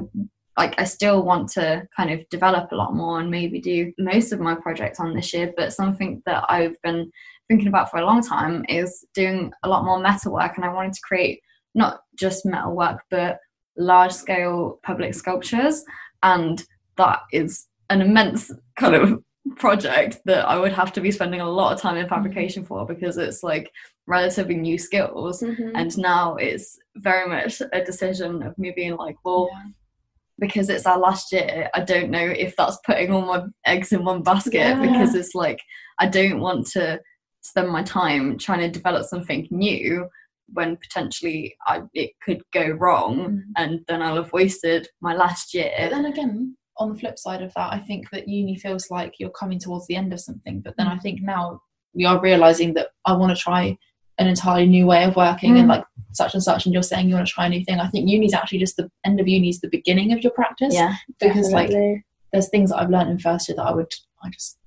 like 0.58 0.74
I 0.78 0.84
still 0.84 1.22
want 1.22 1.48
to 1.50 1.86
kind 1.96 2.10
of 2.10 2.28
develop 2.30 2.72
a 2.72 2.76
lot 2.76 2.92
more 2.92 3.20
and 3.20 3.30
maybe 3.30 3.60
do 3.60 3.92
most 3.96 4.32
of 4.32 4.40
my 4.40 4.56
projects 4.56 4.98
on 4.98 5.14
this 5.14 5.32
year, 5.32 5.54
but 5.56 5.72
something 5.72 6.20
that 6.26 6.44
I've 6.48 6.74
been 6.82 7.12
thinking 7.46 7.68
about 7.68 7.90
for 7.90 7.98
a 7.98 8.04
long 8.04 8.22
time 8.22 8.64
is 8.68 9.06
doing 9.14 9.52
a 9.62 9.68
lot 9.68 9.84
more 9.84 10.00
metal 10.00 10.32
work 10.32 10.56
and 10.56 10.64
I 10.64 10.74
wanted 10.74 10.94
to 10.94 11.00
create 11.00 11.40
not 11.76 12.00
just 12.18 12.44
metal 12.44 12.74
work 12.74 13.00
but 13.08 13.38
large 13.76 14.12
scale 14.12 14.80
public 14.82 15.14
sculptures 15.14 15.84
and 16.24 16.62
that 16.96 17.20
is 17.32 17.66
an 17.88 18.02
immense 18.02 18.52
kind 18.76 18.96
of 18.96 19.22
project 19.56 20.18
that 20.26 20.46
I 20.46 20.58
would 20.58 20.72
have 20.72 20.92
to 20.94 21.00
be 21.00 21.12
spending 21.12 21.40
a 21.40 21.48
lot 21.48 21.72
of 21.72 21.80
time 21.80 21.96
in 21.96 22.04
mm-hmm. 22.04 22.14
fabrication 22.14 22.64
for 22.64 22.84
because 22.84 23.16
it's 23.16 23.42
like 23.42 23.70
relatively 24.06 24.56
new 24.56 24.76
skills 24.76 25.40
mm-hmm. 25.40 25.70
and 25.74 25.96
now 25.96 26.34
it's 26.34 26.78
very 26.96 27.28
much 27.28 27.62
a 27.72 27.84
decision 27.84 28.42
of 28.42 28.58
me 28.58 28.72
being 28.74 28.96
like 28.96 29.16
well 29.24 29.48
yeah. 29.52 29.70
Because 30.38 30.68
it's 30.68 30.86
our 30.86 30.98
last 30.98 31.32
year 31.32 31.68
I 31.74 31.80
don't 31.80 32.10
know 32.10 32.24
if 32.24 32.54
that's 32.56 32.78
putting 32.86 33.12
all 33.12 33.22
my 33.22 33.44
eggs 33.66 33.92
in 33.92 34.04
one 34.04 34.22
basket 34.22 34.54
yeah. 34.54 34.80
because 34.80 35.14
it's 35.14 35.34
like 35.34 35.60
I 35.98 36.06
don't 36.06 36.40
want 36.40 36.66
to 36.68 37.00
spend 37.42 37.68
my 37.68 37.82
time 37.82 38.38
trying 38.38 38.60
to 38.60 38.70
develop 38.70 39.06
something 39.06 39.48
new 39.50 40.08
when 40.52 40.76
potentially 40.76 41.54
I, 41.66 41.82
it 41.94 42.12
could 42.22 42.42
go 42.52 42.68
wrong 42.68 43.18
mm. 43.18 43.42
and 43.56 43.80
then 43.88 44.02
I'll 44.02 44.16
have 44.16 44.32
wasted 44.32 44.88
my 45.00 45.14
last 45.14 45.52
year. 45.54 45.70
But 45.78 45.90
then 45.90 46.06
again, 46.06 46.56
on 46.78 46.92
the 46.92 46.98
flip 46.98 47.18
side 47.18 47.42
of 47.42 47.52
that, 47.54 47.72
I 47.72 47.78
think 47.78 48.08
that 48.10 48.28
uni 48.28 48.56
feels 48.56 48.90
like 48.90 49.14
you're 49.18 49.30
coming 49.30 49.58
towards 49.58 49.86
the 49.86 49.96
end 49.96 50.12
of 50.12 50.20
something. 50.20 50.60
But 50.60 50.74
then 50.76 50.86
mm. 50.86 50.96
I 50.96 50.98
think 50.98 51.20
now 51.20 51.60
we 51.94 52.04
are 52.04 52.20
realizing 52.20 52.74
that 52.74 52.88
I 53.04 53.14
want 53.14 53.36
to 53.36 53.42
try 53.42 53.76
an 54.18 54.26
entirely 54.26 54.66
new 54.66 54.86
way 54.86 55.04
of 55.04 55.16
working 55.16 55.54
mm. 55.54 55.60
and 55.60 55.68
like 55.68 55.84
such 56.12 56.34
and 56.34 56.42
such 56.42 56.66
and 56.66 56.72
you're 56.72 56.82
saying 56.82 57.08
you 57.08 57.14
want 57.14 57.26
to 57.26 57.32
try 57.32 57.46
a 57.46 57.48
new 57.48 57.64
thing. 57.64 57.78
I 57.78 57.88
think 57.88 58.08
uni 58.08 58.26
is 58.26 58.34
actually 58.34 58.58
just 58.58 58.76
the 58.76 58.90
end 59.04 59.20
of 59.20 59.28
uni 59.28 59.48
is 59.48 59.60
the 59.60 59.68
beginning 59.68 60.12
of 60.12 60.22
your 60.22 60.32
practice. 60.32 60.74
Yeah. 60.74 60.96
Because 61.20 61.50
definitely. 61.50 61.94
like 61.94 62.04
there's 62.32 62.48
things 62.48 62.70
that 62.70 62.78
I've 62.78 62.90
learned 62.90 63.10
in 63.10 63.18
first 63.18 63.48
year 63.48 63.56
that 63.56 63.62
I 63.62 63.72
would 63.72 63.92
I 64.22 64.30
just 64.30 64.58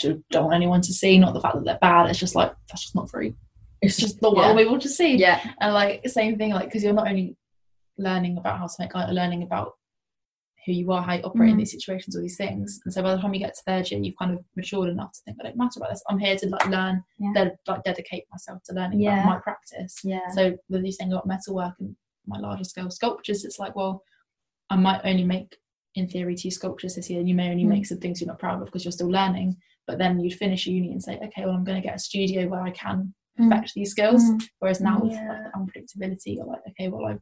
don't 0.00 0.44
want 0.44 0.54
anyone 0.54 0.80
to 0.82 0.92
see. 0.92 1.18
Not 1.18 1.34
the 1.34 1.40
fact 1.40 1.56
that 1.56 1.64
they're 1.64 1.78
bad. 1.80 2.08
It's 2.08 2.18
just 2.18 2.34
like 2.34 2.54
that's 2.68 2.82
just 2.82 2.94
not 2.94 3.10
very. 3.10 3.34
It's 3.80 3.96
just 3.96 4.20
not 4.20 4.34
what 4.34 4.42
yeah. 4.42 4.62
I 4.62 4.70
want 4.70 4.82
to 4.82 4.88
see. 4.88 5.16
Yeah. 5.16 5.40
And 5.60 5.72
like 5.72 6.06
same 6.08 6.36
thing, 6.36 6.50
like 6.50 6.66
because 6.66 6.84
you're 6.84 6.92
not 6.92 7.08
only 7.08 7.36
learning 7.96 8.38
about 8.38 8.58
how 8.58 8.66
to 8.66 8.74
make 8.78 8.94
art, 8.94 9.10
learning 9.10 9.42
about 9.42 9.74
who 10.66 10.72
you 10.72 10.92
are, 10.92 11.02
how 11.02 11.14
you 11.14 11.22
operate 11.22 11.48
mm. 11.48 11.52
in 11.52 11.58
these 11.58 11.72
situations, 11.72 12.14
all 12.14 12.22
these 12.22 12.36
things. 12.36 12.80
And 12.84 12.92
so 12.92 13.02
by 13.02 13.14
the 13.14 13.20
time 13.20 13.32
you 13.34 13.40
get 13.40 13.54
to 13.54 13.62
third 13.66 13.90
year, 13.90 14.00
you've 14.00 14.18
kind 14.18 14.32
of 14.32 14.44
matured 14.56 14.88
enough 14.88 15.12
to 15.12 15.20
think, 15.24 15.38
I 15.40 15.44
don't 15.44 15.56
matter 15.56 15.78
about 15.78 15.90
this. 15.90 16.02
I'm 16.08 16.18
here 16.18 16.36
to 16.36 16.48
like 16.48 16.66
learn, 16.66 17.02
yeah. 17.18 17.32
de- 17.34 17.58
like 17.66 17.84
dedicate 17.84 18.24
myself 18.30 18.62
to 18.64 18.74
learning 18.74 19.00
yeah. 19.00 19.22
about 19.22 19.26
my 19.26 19.38
practice. 19.38 19.96
Yeah. 20.04 20.28
So 20.34 20.56
with 20.68 20.84
you 20.84 20.92
saying 20.92 21.12
about 21.12 21.26
metalwork 21.26 21.74
and 21.80 21.96
my 22.26 22.38
larger 22.38 22.64
scale 22.64 22.90
sculptures, 22.90 23.44
it's 23.44 23.58
like, 23.58 23.74
well, 23.74 24.02
I 24.70 24.76
might 24.76 25.00
only 25.04 25.24
make 25.24 25.56
in 25.94 26.08
theory 26.08 26.34
two 26.34 26.50
sculptures 26.50 26.94
this 26.94 27.08
year, 27.08 27.20
and 27.20 27.28
you 27.28 27.34
may 27.34 27.50
only 27.50 27.64
mm. 27.64 27.68
make 27.68 27.86
some 27.86 27.98
things 27.98 28.20
you're 28.20 28.28
not 28.28 28.38
proud 28.38 28.60
of 28.60 28.66
because 28.66 28.84
you're 28.84 28.92
still 28.92 29.10
learning 29.10 29.56
but 29.88 29.98
then 29.98 30.20
you'd 30.20 30.34
finish 30.34 30.66
uni 30.66 30.92
and 30.92 31.02
say 31.02 31.16
okay 31.16 31.44
well 31.44 31.54
i'm 31.54 31.64
going 31.64 31.80
to 31.80 31.84
get 31.84 31.96
a 31.96 31.98
studio 31.98 32.46
where 32.46 32.62
i 32.62 32.70
can 32.70 33.12
perfect 33.36 33.70
mm. 33.70 33.74
these 33.74 33.90
skills 33.90 34.22
mm. 34.22 34.40
whereas 34.60 34.80
now 34.80 35.00
with 35.00 35.12
like 35.12 35.20
the 35.20 35.50
unpredictability 35.56 36.36
you're 36.36 36.46
like 36.46 36.60
okay 36.68 36.86
well 36.88 37.06
i 37.06 37.16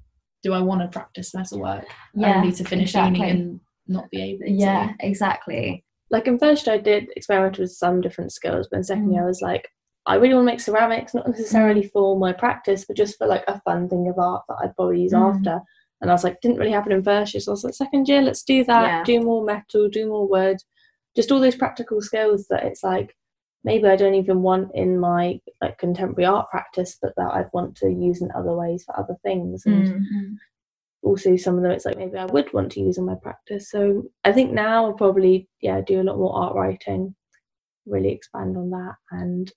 do 0.47 0.53
i 0.53 0.61
want 0.61 0.81
to 0.81 0.89
practice 0.89 1.35
metal 1.35 1.61
work 1.61 1.85
yeah, 2.15 2.39
i 2.39 2.45
need 2.45 2.55
to 2.55 2.65
finish 2.65 2.91
exactly. 2.91 3.27
uni 3.27 3.31
and 3.31 3.61
not 3.87 4.11
be 4.11 4.23
able 4.23 4.47
to 4.47 4.51
yeah 4.51 4.93
exactly 5.01 5.85
like 6.11 6.27
in 6.27 6.39
first 6.39 6.69
i 6.69 6.79
did 6.79 7.09
experiment 7.17 7.59
with 7.59 7.71
some 7.71 8.01
different 8.01 8.33
skills 8.33 8.69
but 8.71 8.79
in 8.79 8.85
second 8.85 9.09
mm. 9.09 9.15
year 9.15 9.25
i 9.25 9.27
was 9.27 9.43
like 9.43 9.69
I 10.09 10.15
really 10.15 10.35
want 10.35 10.47
to 10.47 10.53
make 10.53 10.61
ceramics, 10.61 11.15
not 11.15 11.27
necessarily 11.27 11.83
mm. 11.83 11.91
for 11.91 12.17
my 12.17 12.33
practice, 12.33 12.85
but 12.85 12.97
just 12.97 13.19
for 13.19 13.27
like 13.27 13.43
a 13.49 13.61
fun 13.63 13.89
thing 13.89 14.09
of 14.09 14.17
art 14.21 14.45
that 14.49 14.59
I'd 14.63 14.77
probably 14.77 15.03
use 15.03 15.13
mm. 15.13 15.35
after. 15.35 15.61
And 16.01 16.09
I 16.09 16.15
was 16.15 16.23
like, 16.23 16.41
didn't 16.41 16.59
really 16.59 16.71
happen 16.71 16.93
in 16.93 17.03
first 17.03 17.35
year. 17.35 17.41
So 17.41 17.51
I 17.51 17.55
was 17.55 17.65
like, 17.65 17.75
second 17.75 18.07
year, 18.07 18.23
let's 18.23 18.45
do 18.45 18.63
that, 18.67 18.87
yeah. 18.87 19.03
do 19.03 19.21
more 19.21 19.45
metal, 19.45 19.89
do 19.89 20.07
more 20.07 20.29
wood 20.29 20.59
just 21.17 21.33
all 21.33 21.41
those 21.41 21.57
practical 21.57 22.01
skills 22.01 22.47
that 22.51 22.65
it's 22.65 22.85
like 22.85 23.17
maybe 23.67 23.89
I 23.89 23.97
don't 23.97 24.15
even 24.15 24.43
want 24.43 24.71
in 24.75 24.99
my 24.99 25.41
like 25.61 25.77
contemporary 25.77 26.25
art 26.25 26.49
practice, 26.51 26.97
but 27.03 27.13
that 27.17 27.35
I'd 27.35 27.51
want 27.53 27.77
to 27.79 27.91
use 27.91 28.23
in 28.23 28.31
other 28.31 28.53
ways 28.55 28.85
for 28.85 28.99
other 28.99 29.17
things. 29.25 29.67
And 29.67 29.89
mm-hmm. 29.89 30.35
also 31.03 31.37
some 31.37 31.57
of 31.57 31.63
them 31.63 31.73
it's 31.73 31.85
like 31.85 31.99
maybe 31.99 32.17
I 32.17 32.27
would 32.27 32.51
want 32.55 32.73
to 32.73 32.81
use 32.81 32.97
in 32.97 33.05
my 33.05 33.17
practice. 33.17 33.69
So 33.71 34.05
I 34.25 34.33
think 34.33 34.53
now 34.53 34.87
I'll 34.87 34.93
probably 34.95 35.49
yeah 35.61 35.81
do 35.81 36.01
a 36.01 36.05
lot 36.05 36.17
more 36.17 36.35
art 36.35 36.55
writing 36.55 37.15
really 37.87 38.11
expand 38.11 38.57
on 38.57 38.71
that 38.71 38.95
and 39.11 39.53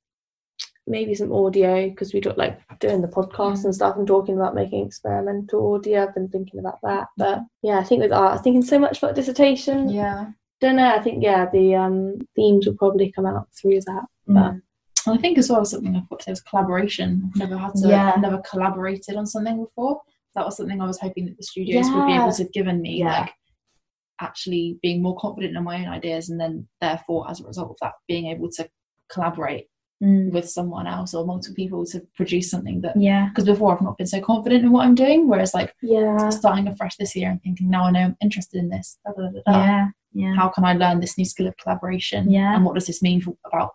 maybe 0.85 1.13
some 1.13 1.31
audio 1.31 1.87
because 1.89 2.13
we 2.13 2.19
do 2.19 2.33
like 2.35 2.59
doing 2.79 3.01
the 3.01 3.07
podcast 3.07 3.63
and 3.63 3.75
stuff 3.75 3.95
and 3.95 4.07
talking 4.07 4.35
about 4.35 4.55
making 4.55 4.85
experimental 4.85 5.75
audio. 5.75 6.03
I've 6.03 6.15
been 6.15 6.29
thinking 6.29 6.59
about 6.59 6.79
that, 6.81 7.07
but 7.15 7.41
yeah, 7.61 7.77
I 7.77 7.83
think 7.83 8.01
with 8.01 8.11
art, 8.11 8.37
I'm 8.37 8.43
thinking 8.43 8.63
so 8.63 8.79
much 8.79 8.97
about 8.97 9.13
dissertation. 9.13 9.89
Yeah, 9.89 10.31
don't 10.61 10.75
know. 10.75 10.93
I 10.93 11.01
think 11.01 11.23
yeah, 11.23 11.47
the 11.51 11.75
um 11.75 12.19
themes 12.35 12.65
will 12.65 12.75
probably 12.75 13.11
come 13.11 13.25
out 13.25 13.47
through 13.59 13.81
that, 13.81 14.05
but. 14.27 14.53
Mm. 14.53 14.61
I 15.07 15.17
think 15.17 15.37
as 15.37 15.49
well 15.49 15.63
something 15.63 15.95
I've 15.95 16.09
got 16.09 16.19
to 16.19 16.25
say 16.25 16.31
was 16.33 16.41
collaboration. 16.41 17.31
I've 17.33 17.39
never 17.49 17.57
had 17.57 17.73
to, 17.75 17.87
Yeah. 17.87 18.11
I've 18.13 18.21
never 18.21 18.41
collaborated 18.47 19.15
on 19.15 19.25
something 19.25 19.63
before. 19.63 20.01
That 20.35 20.45
was 20.45 20.57
something 20.57 20.81
I 20.81 20.85
was 20.85 20.99
hoping 20.99 21.25
that 21.25 21.37
the 21.37 21.43
studios 21.43 21.89
would 21.89 22.05
be 22.05 22.13
able 22.13 22.31
to 22.33 22.43
have 22.43 22.51
given 22.51 22.81
me, 22.81 22.99
Yeah. 22.99 23.21
like 23.21 23.31
actually 24.19 24.77
being 24.83 25.01
more 25.01 25.15
confident 25.17 25.55
in 25.55 25.63
my 25.63 25.79
own 25.79 25.87
ideas, 25.87 26.29
and 26.29 26.39
then 26.39 26.67
therefore, 26.81 27.31
as 27.31 27.39
a 27.39 27.45
result 27.47 27.71
of 27.71 27.77
that, 27.81 27.93
being 28.09 28.27
able 28.27 28.49
to 28.51 28.69
collaborate 29.09 29.68
Mm. 30.01 30.31
with 30.31 30.49
someone 30.49 30.87
else 30.87 31.13
or 31.13 31.25
multiple 31.25 31.55
people 31.55 31.85
to 31.87 31.99
produce 32.15 32.49
something 32.49 32.79
that. 32.81 32.95
Yeah. 32.95 33.27
Because 33.27 33.43
before 33.43 33.75
I've 33.75 33.81
not 33.81 33.97
been 33.97 34.07
so 34.07 34.21
confident 34.21 34.63
in 34.63 34.71
what 34.71 34.85
I'm 34.85 34.95
doing, 34.95 35.27
whereas 35.27 35.53
like 35.53 35.75
Yeah, 35.81 36.29
starting 36.29 36.69
afresh 36.69 36.95
this 36.95 37.17
year 37.17 37.29
and 37.29 37.41
thinking 37.43 37.69
now 37.69 37.83
I 37.83 37.91
know 37.91 37.99
I'm 37.99 38.17
interested 38.21 38.59
in 38.59 38.69
this. 38.69 38.97
Da, 39.05 39.11
da, 39.11 39.29
da, 39.29 39.41
da. 39.45 39.51
Yeah. 39.61 39.87
Yeah. 40.13 40.35
How 40.35 40.47
can 40.47 40.63
I 40.63 40.71
learn 40.73 41.01
this 41.01 41.17
new 41.17 41.25
skill 41.25 41.47
of 41.47 41.57
collaboration? 41.57 42.31
Yeah. 42.31 42.55
And 42.55 42.63
what 42.63 42.75
does 42.75 42.87
this 42.87 43.01
mean 43.01 43.19
for 43.19 43.35
about 43.45 43.71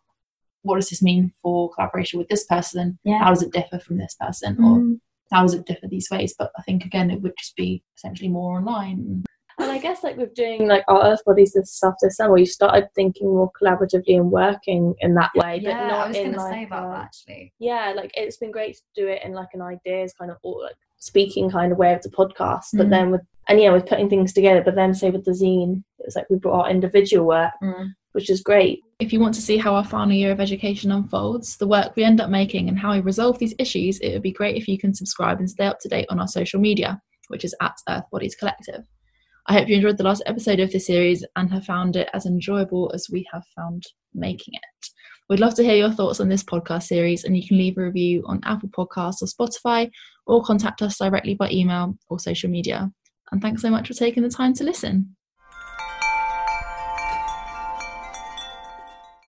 what 0.62 0.76
does 0.76 0.88
this 0.88 1.02
mean 1.02 1.30
for 1.42 1.70
collaboration 1.74 2.18
with 2.18 2.28
this 2.28 2.46
person? 2.46 2.98
Yeah. 3.04 3.18
How 3.18 3.28
does 3.28 3.42
it 3.42 3.52
differ 3.52 3.78
from 3.78 3.98
this 3.98 4.14
person? 4.18 4.56
Or 4.64 4.78
Mm. 4.78 5.00
how 5.30 5.42
does 5.42 5.52
it 5.52 5.66
differ 5.66 5.88
these 5.88 6.08
ways? 6.10 6.34
But 6.38 6.52
I 6.58 6.62
think 6.62 6.86
again 6.86 7.10
it 7.10 7.20
would 7.20 7.34
just 7.38 7.54
be 7.54 7.82
essentially 7.98 8.30
more 8.30 8.56
online. 8.56 9.24
And 9.74 9.80
I 9.80 9.82
guess 9.82 10.02
like 10.04 10.16
with 10.16 10.34
doing 10.34 10.66
like 10.68 10.84
our 10.88 11.02
Earth 11.04 11.20
bodies 11.26 11.54
and 11.56 11.66
stuff 11.66 11.94
this 12.00 12.16
summer, 12.16 12.36
you 12.38 12.46
started 12.46 12.88
thinking 12.94 13.26
more 13.28 13.50
collaboratively 13.60 14.16
and 14.16 14.30
working 14.30 14.94
in 15.00 15.14
that 15.14 15.30
way, 15.34 15.58
but 15.58 15.62
Yeah, 15.70 15.88
not 15.88 16.04
I 16.06 16.08
was 16.08 16.16
in 16.16 16.22
going 16.24 16.34
to 16.34 16.40
like 16.40 16.52
say 16.52 16.64
about 16.64 16.90
that 16.92 17.04
actually. 17.04 17.52
yeah 17.58 17.92
like 17.96 18.10
it's 18.14 18.36
been 18.36 18.50
great 18.50 18.76
to 18.76 18.82
do 18.94 19.08
it 19.08 19.22
in 19.24 19.32
like 19.32 19.48
an 19.54 19.62
ideas 19.62 20.12
kind 20.18 20.30
of 20.30 20.36
or 20.42 20.62
like 20.62 20.76
speaking 20.98 21.50
kind 21.50 21.72
of 21.72 21.78
way 21.78 21.92
of 21.92 22.02
the 22.02 22.08
podcast 22.10 22.68
but 22.74 22.86
Mm. 22.86 22.90
then 22.90 23.10
with 23.10 23.20
and 23.48 23.60
yeah 23.60 23.70
with 23.72 23.84
putting 23.86 24.08
things 24.08 24.32
together 24.32 24.62
but 24.64 24.74
then 24.74 24.94
say 24.94 25.10
with 25.10 25.24
the 25.24 25.32
zine 25.32 25.82
it 25.98 26.04
was 26.06 26.16
like 26.16 26.28
we 26.30 26.36
brought 26.36 26.64
our 26.64 26.70
individual 26.70 27.26
work 27.26 27.52
Mm. 27.62 27.88
which 28.12 28.30
is 28.30 28.40
great 28.40 28.80
If 29.00 29.12
you 29.12 29.20
want 29.20 29.34
to 29.34 29.42
see 29.42 29.58
how 29.58 29.74
our 29.74 29.84
final 29.84 30.12
year 30.14 30.30
of 30.32 30.40
education 30.40 30.90
unfolds, 30.92 31.56
the 31.58 31.66
work 31.66 31.94
we 31.96 32.04
end 32.04 32.20
up 32.20 32.30
making, 32.30 32.68
and 32.68 32.78
how 32.78 32.92
we 32.92 33.00
resolve 33.00 33.38
these 33.38 33.54
issues, 33.58 33.98
it 33.98 34.12
would 34.12 34.22
be 34.22 34.32
great 34.32 34.56
if 34.56 34.66
you 34.68 34.78
can 34.78 34.94
subscribe 34.94 35.40
and 35.40 35.50
stay 35.50 35.66
up 35.66 35.78
to 35.80 35.88
date 35.88 36.06
on 36.10 36.20
our 36.20 36.28
social 36.28 36.60
media, 36.60 37.00
which 37.28 37.44
is 37.44 37.54
at 37.60 37.74
Earth 37.88 38.04
Bodies 38.12 38.36
Collective. 38.36 38.84
I 39.46 39.52
hope 39.52 39.68
you 39.68 39.76
enjoyed 39.76 39.98
the 39.98 40.04
last 40.04 40.22
episode 40.24 40.58
of 40.60 40.72
this 40.72 40.86
series 40.86 41.24
and 41.36 41.52
have 41.52 41.66
found 41.66 41.96
it 41.96 42.08
as 42.14 42.24
enjoyable 42.24 42.90
as 42.94 43.08
we 43.12 43.26
have 43.30 43.44
found 43.54 43.84
making 44.14 44.54
it. 44.54 44.88
We'd 45.28 45.40
love 45.40 45.54
to 45.56 45.62
hear 45.62 45.76
your 45.76 45.90
thoughts 45.90 46.20
on 46.20 46.28
this 46.28 46.42
podcast 46.42 46.84
series, 46.84 47.24
and 47.24 47.36
you 47.36 47.46
can 47.46 47.58
leave 47.58 47.76
a 47.76 47.82
review 47.82 48.22
on 48.26 48.40
Apple 48.44 48.70
Podcasts 48.70 49.22
or 49.22 49.26
Spotify, 49.26 49.90
or 50.26 50.42
contact 50.42 50.80
us 50.80 50.98
directly 50.98 51.34
by 51.34 51.50
email 51.50 51.94
or 52.08 52.18
social 52.18 52.48
media. 52.48 52.90
And 53.32 53.42
thanks 53.42 53.60
so 53.62 53.70
much 53.70 53.88
for 53.88 53.94
taking 53.94 54.22
the 54.22 54.30
time 54.30 54.54
to 54.54 54.64
listen. 54.64 55.14